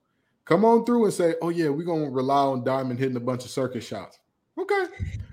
Come 0.45 0.65
on 0.65 0.85
through 0.85 1.05
and 1.05 1.13
say, 1.13 1.35
oh, 1.41 1.49
yeah, 1.49 1.69
we're 1.69 1.85
going 1.85 2.05
to 2.05 2.09
rely 2.09 2.41
on 2.41 2.63
Diamond 2.63 2.99
hitting 2.99 3.15
a 3.15 3.21
bunch 3.21 3.45
of 3.45 3.51
circus 3.51 3.85
shots. 3.85 4.19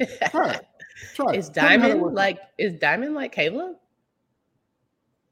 Okay. 0.01 0.29
Try 0.31 0.51
it. 0.53 0.67
Try 1.15 1.35
is 1.35 1.49
Diamond 1.49 2.15
like 2.15 2.39
is 2.59 2.75
Diamond 2.75 3.15
like 3.15 3.33
Caleb? 3.33 3.77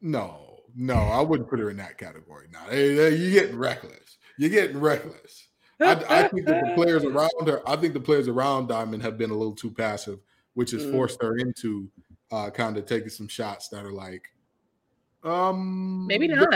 No, 0.01 0.61
no, 0.77 0.95
I 0.95 1.21
wouldn't 1.21 1.49
put 1.49 1.59
her 1.59 1.71
in 1.71 1.77
that 1.79 1.99
category. 1.99 2.49
Now 2.53 2.71
you're 2.71 3.11
getting 3.11 3.57
reckless. 3.57 4.19
You're 4.39 4.51
getting 4.51 4.79
reckless. 4.79 5.49
I, 5.81 5.93
I, 6.09 6.29
think 6.29 6.47
that 6.47 6.65
the 6.65 6.73
players 6.75 7.05
around 7.05 7.49
her, 7.49 7.69
I 7.69 7.77
think 7.77 7.95
the 7.95 8.01
players 8.01 8.29
around 8.29 8.69
Diamond 8.69 9.03
have 9.03 9.19
been 9.19 9.31
a 9.31 9.35
little 9.37 9.55
too 9.55 9.71
passive, 9.71 10.21
which 10.55 10.71
has 10.71 10.85
mm. 10.85 10.93
forced 10.93 11.21
her 11.23 11.37
into 11.37 11.91
uh, 12.31 12.51
kind 12.51 12.77
of 12.77 12.87
taking 12.87 13.11
some 13.11 13.29
shots 13.29 13.69
that 13.69 13.85
are 13.85 13.93
like, 13.93 14.29
um, 15.23 16.07
maybe 16.07 16.29
not. 16.29 16.53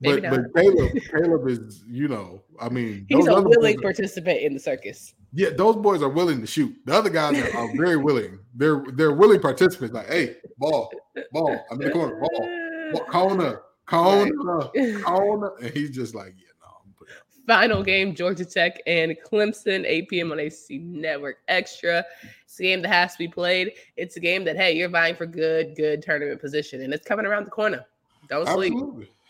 Maybe 0.00 0.20
but, 0.20 0.52
but 0.52 0.62
Caleb, 0.62 0.92
Caleb 1.10 1.48
is, 1.48 1.82
you 1.88 2.08
know, 2.08 2.42
I 2.60 2.68
mean, 2.68 3.06
he's 3.08 3.26
a 3.26 3.40
willing 3.40 3.78
participant 3.80 4.40
in 4.40 4.52
the 4.52 4.60
circus. 4.60 5.14
Yeah, 5.32 5.50
those 5.56 5.76
boys 5.76 6.02
are 6.02 6.08
willing 6.08 6.40
to 6.40 6.46
shoot. 6.46 6.74
The 6.84 6.94
other 6.94 7.10
guys 7.10 7.38
are, 7.38 7.56
are 7.56 7.76
very 7.76 7.96
willing. 7.96 8.38
They're 8.54 8.84
they're 8.94 9.12
willing 9.12 9.40
participants. 9.40 9.94
Like, 9.94 10.08
hey, 10.08 10.36
ball, 10.58 10.90
ball. 11.32 11.64
I'm 11.70 11.80
in 11.80 11.88
the 11.88 11.92
corner, 11.92 12.20
ball, 12.20 12.92
ball 12.92 13.04
corner, 13.06 13.62
corner, 13.86 15.02
corner, 15.02 15.52
and 15.62 15.70
he's 15.70 15.90
just 15.90 16.14
like, 16.14 16.34
yeah, 16.36 16.46
no. 16.60 17.06
Final 17.46 17.82
game: 17.82 18.14
Georgia 18.14 18.44
Tech 18.44 18.82
and 18.86 19.16
Clemson, 19.26 19.84
8 19.86 20.08
p.m. 20.08 20.32
on 20.32 20.38
ACC 20.38 20.80
Network 20.80 21.38
Extra. 21.48 22.04
It's 22.44 22.60
a 22.60 22.62
game 22.62 22.82
that 22.82 22.88
has 22.88 23.12
to 23.12 23.18
be 23.18 23.28
played. 23.28 23.72
It's 23.96 24.16
a 24.16 24.20
game 24.20 24.44
that 24.44 24.56
hey, 24.56 24.76
you're 24.76 24.90
vying 24.90 25.16
for 25.16 25.24
good, 25.24 25.74
good 25.74 26.02
tournament 26.02 26.38
position, 26.38 26.82
and 26.82 26.92
it's 26.92 27.06
coming 27.06 27.24
around 27.24 27.46
the 27.46 27.50
corner. 27.50 27.86
Don't 28.28 28.46
sleep. 28.48 28.74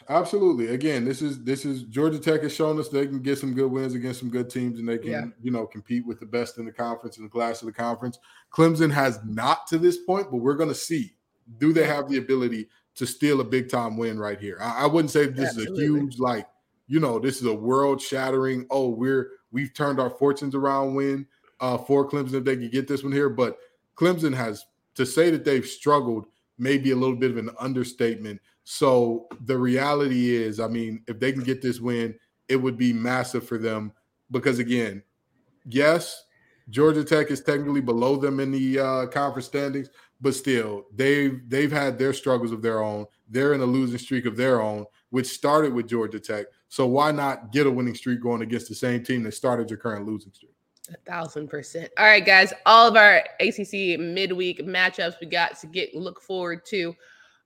Absolutely. 0.08 0.68
Again, 0.68 1.04
this 1.04 1.20
is 1.20 1.42
this 1.42 1.64
is 1.64 1.82
Georgia 1.84 2.18
Tech 2.18 2.42
has 2.42 2.54
shown 2.54 2.78
us 2.78 2.88
they 2.88 3.06
can 3.06 3.22
get 3.22 3.38
some 3.38 3.54
good 3.54 3.70
wins 3.70 3.94
against 3.94 4.20
some 4.20 4.30
good 4.30 4.48
teams, 4.48 4.78
and 4.78 4.88
they 4.88 4.98
can 4.98 5.10
yeah. 5.10 5.24
you 5.42 5.50
know 5.50 5.66
compete 5.66 6.06
with 6.06 6.20
the 6.20 6.26
best 6.26 6.58
in 6.58 6.64
the 6.64 6.72
conference 6.72 7.16
and 7.16 7.26
the 7.26 7.30
class 7.30 7.60
of 7.60 7.66
the 7.66 7.72
conference. 7.72 8.18
Clemson 8.52 8.90
has 8.92 9.18
not 9.24 9.66
to 9.68 9.78
this 9.78 9.98
point, 9.98 10.30
but 10.30 10.38
we're 10.38 10.54
going 10.54 10.68
to 10.68 10.74
see. 10.74 11.12
Do 11.58 11.72
they 11.72 11.86
have 11.86 12.08
the 12.08 12.18
ability 12.18 12.68
to 12.96 13.06
steal 13.06 13.40
a 13.40 13.44
big 13.44 13.68
time 13.68 13.96
win 13.96 14.18
right 14.18 14.40
here? 14.40 14.58
I, 14.60 14.84
I 14.84 14.86
wouldn't 14.86 15.10
say 15.10 15.26
this 15.26 15.50
Absolutely. 15.50 15.84
is 15.84 15.90
a 15.90 15.92
huge 15.92 16.18
like 16.18 16.46
you 16.86 17.00
know 17.00 17.18
this 17.18 17.40
is 17.40 17.46
a 17.46 17.54
world 17.54 18.00
shattering. 18.00 18.66
Oh, 18.70 18.88
we're 18.88 19.30
we've 19.50 19.74
turned 19.74 19.98
our 19.98 20.10
fortunes 20.10 20.54
around 20.54 20.94
win 20.94 21.26
uh, 21.60 21.78
for 21.78 22.08
Clemson 22.08 22.34
if 22.34 22.44
they 22.44 22.56
could 22.56 22.72
get 22.72 22.86
this 22.86 23.02
one 23.02 23.12
here, 23.12 23.28
but 23.28 23.58
Clemson 23.96 24.34
has 24.34 24.66
to 24.94 25.04
say 25.04 25.30
that 25.30 25.44
they've 25.44 25.66
struggled 25.66 26.26
maybe 26.58 26.90
a 26.90 26.96
little 26.96 27.16
bit 27.16 27.30
of 27.30 27.36
an 27.36 27.50
understatement 27.58 28.40
so 28.68 29.29
the 29.44 29.57
reality 29.57 30.35
is, 30.35 30.59
I 30.59 30.66
mean, 30.66 31.00
if 31.07 31.20
they 31.20 31.31
can 31.31 31.44
get 31.44 31.62
this 31.62 31.79
win, 31.79 32.18
it 32.48 32.57
would 32.57 32.76
be 32.76 32.92
massive 32.92 33.46
for 33.46 33.59
them 33.59 33.92
because 34.33 34.59
again, 34.59 35.05
yes, 35.68 36.24
Georgia 36.68 37.05
Tech 37.05 37.31
is 37.31 37.40
technically 37.40 37.81
below 37.81 38.16
them 38.16 38.40
in 38.40 38.50
the 38.50 38.81
uh, 38.81 39.07
conference 39.07 39.46
standings, 39.46 39.88
but 40.20 40.35
still, 40.35 40.87
they've 40.92 41.48
they've 41.48 41.70
had 41.70 41.96
their 41.96 42.12
struggles 42.12 42.50
of 42.50 42.61
their 42.61 42.83
own. 42.83 43.07
They're 43.29 43.55
in 43.55 43.61
a 43.61 43.64
losing 43.64 43.98
streak 43.98 44.26
of 44.26 44.37
their 44.37 44.61
own, 44.61 44.85
which 45.11 45.29
started 45.29 45.72
with 45.72 45.87
Georgia 45.87 46.18
Tech. 46.18 46.46
So 46.68 46.88
why 46.88 47.12
not 47.12 47.52
get 47.52 47.68
a 47.68 47.70
winning 47.70 47.94
streak 47.94 48.20
going 48.20 48.42
against 48.42 48.68
the 48.68 48.74
same 48.74 49.05
team 49.05 49.22
that 49.22 49.35
started 49.35 49.70
your 49.70 49.79
current 49.79 50.07
losing 50.07 50.33
streak? 50.33 50.57
A 50.92 50.96
thousand 51.09 51.46
percent. 51.46 51.92
All 51.98 52.07
right, 52.07 52.26
guys. 52.26 52.52
All 52.66 52.88
of 52.88 52.96
our 52.96 53.22
ACC 53.38 53.96
midweek 54.00 54.66
matchups 54.66 55.20
we 55.20 55.29
got 55.29 55.57
to 55.61 55.68
get 55.68 55.94
look 55.94 56.20
forward 56.20 56.66
to 56.70 56.96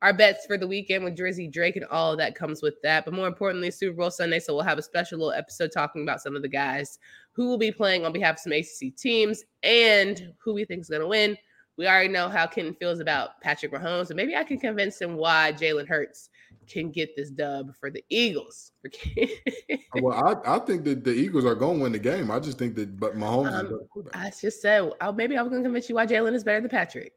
our 0.02 0.12
bets 0.12 0.46
for 0.46 0.56
the 0.56 0.66
weekend 0.66 1.04
with 1.04 1.16
Drizzy 1.16 1.50
Drake 1.50 1.76
and 1.76 1.84
all 1.86 2.16
that 2.16 2.34
comes 2.34 2.62
with 2.62 2.80
that. 2.82 3.04
But 3.04 3.14
more 3.14 3.28
importantly, 3.28 3.70
Super 3.70 3.96
Bowl 3.96 4.10
Sunday. 4.10 4.40
So 4.40 4.54
we'll 4.54 4.64
have 4.64 4.78
a 4.78 4.82
special 4.82 5.18
little 5.18 5.32
episode 5.32 5.70
talking 5.72 6.02
about 6.02 6.22
some 6.22 6.36
of 6.36 6.42
the 6.42 6.48
guys 6.48 6.98
who 7.32 7.46
will 7.46 7.58
be 7.58 7.70
playing 7.70 8.04
on 8.04 8.12
behalf 8.12 8.36
of 8.36 8.40
some 8.40 8.52
ACC 8.52 8.96
teams 8.96 9.44
and 9.62 10.32
who 10.38 10.54
we 10.54 10.64
think 10.64 10.80
is 10.80 10.88
going 10.88 11.02
to 11.02 11.08
win. 11.08 11.36
We 11.76 11.86
already 11.86 12.08
know 12.08 12.28
how 12.28 12.46
Kenton 12.46 12.74
feels 12.74 13.00
about 13.00 13.40
Patrick 13.40 13.72
Mahomes, 13.72 14.10
and 14.10 14.16
maybe 14.16 14.36
I 14.36 14.44
can 14.44 14.58
convince 14.58 15.00
him 15.00 15.16
why 15.16 15.52
Jalen 15.52 15.88
Hurts 15.88 16.28
can 16.68 16.90
get 16.90 17.16
this 17.16 17.30
dub 17.30 17.74
for 17.74 17.90
the 17.90 18.04
Eagles. 18.10 18.72
well, 19.94 20.12
I, 20.46 20.56
I 20.56 20.58
think 20.58 20.84
that 20.84 21.04
the 21.04 21.12
Eagles 21.12 21.46
are 21.46 21.54
going 21.54 21.78
to 21.78 21.82
win 21.84 21.92
the 21.92 21.98
game. 21.98 22.30
I 22.30 22.38
just 22.38 22.58
think 22.58 22.74
that, 22.74 23.00
but 23.00 23.16
Mahomes. 23.16 23.70
Um, 23.70 23.80
I 24.12 24.30
just 24.38 24.60
said, 24.60 24.90
oh, 25.00 25.12
maybe 25.12 25.38
I 25.38 25.42
was 25.42 25.48
going 25.50 25.62
to 25.62 25.66
convince 25.66 25.88
you 25.88 25.94
why 25.94 26.06
Jalen 26.06 26.34
is 26.34 26.44
better 26.44 26.60
than 26.60 26.68
Patrick. 26.68 27.14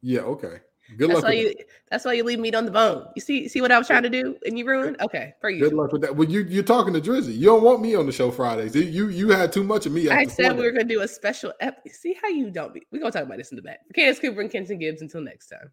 Yeah. 0.00 0.20
Okay. 0.20 0.60
Good 0.96 1.10
that's 1.10 1.22
luck. 1.22 1.24
Why 1.24 1.32
you, 1.32 1.48
that. 1.48 1.66
that's 1.90 2.04
why 2.04 2.14
you 2.14 2.24
leave 2.24 2.38
meat 2.38 2.54
on 2.54 2.64
the 2.64 2.70
bone. 2.70 3.06
You 3.14 3.20
see, 3.20 3.46
see 3.48 3.60
what 3.60 3.70
I 3.70 3.78
was 3.78 3.86
trying 3.86 4.04
to 4.04 4.08
do, 4.08 4.36
and 4.46 4.58
you 4.58 4.66
ruined. 4.66 4.96
Okay, 5.00 5.34
for 5.40 5.50
you. 5.50 5.60
Good 5.60 5.74
luck 5.74 5.92
with 5.92 6.00
that. 6.02 6.16
Well, 6.16 6.28
you 6.28 6.40
you're 6.44 6.62
talking 6.62 6.94
to 6.94 7.00
Drizzy. 7.00 7.36
You 7.36 7.46
don't 7.46 7.62
want 7.62 7.82
me 7.82 7.94
on 7.94 8.06
the 8.06 8.12
show 8.12 8.30
Fridays. 8.30 8.74
You 8.74 9.08
you 9.08 9.28
had 9.28 9.52
too 9.52 9.64
much 9.64 9.86
of 9.86 9.92
me. 9.92 10.08
I 10.08 10.24
said 10.24 10.56
we 10.56 10.64
were 10.64 10.70
gonna 10.70 10.84
do 10.84 11.02
a 11.02 11.08
special. 11.08 11.52
Ep- 11.60 11.86
see 11.88 12.16
how 12.22 12.28
you 12.28 12.50
don't 12.50 12.72
be. 12.72 12.86
We're 12.90 13.00
gonna 13.00 13.12
talk 13.12 13.24
about 13.24 13.38
this 13.38 13.50
in 13.50 13.56
the 13.56 13.62
back. 13.62 13.80
Candace 13.94 14.18
Cooper 14.18 14.40
and 14.40 14.50
Kenton 14.50 14.78
Gibbs. 14.78 15.02
Until 15.02 15.20
next 15.20 15.48
time. 15.48 15.70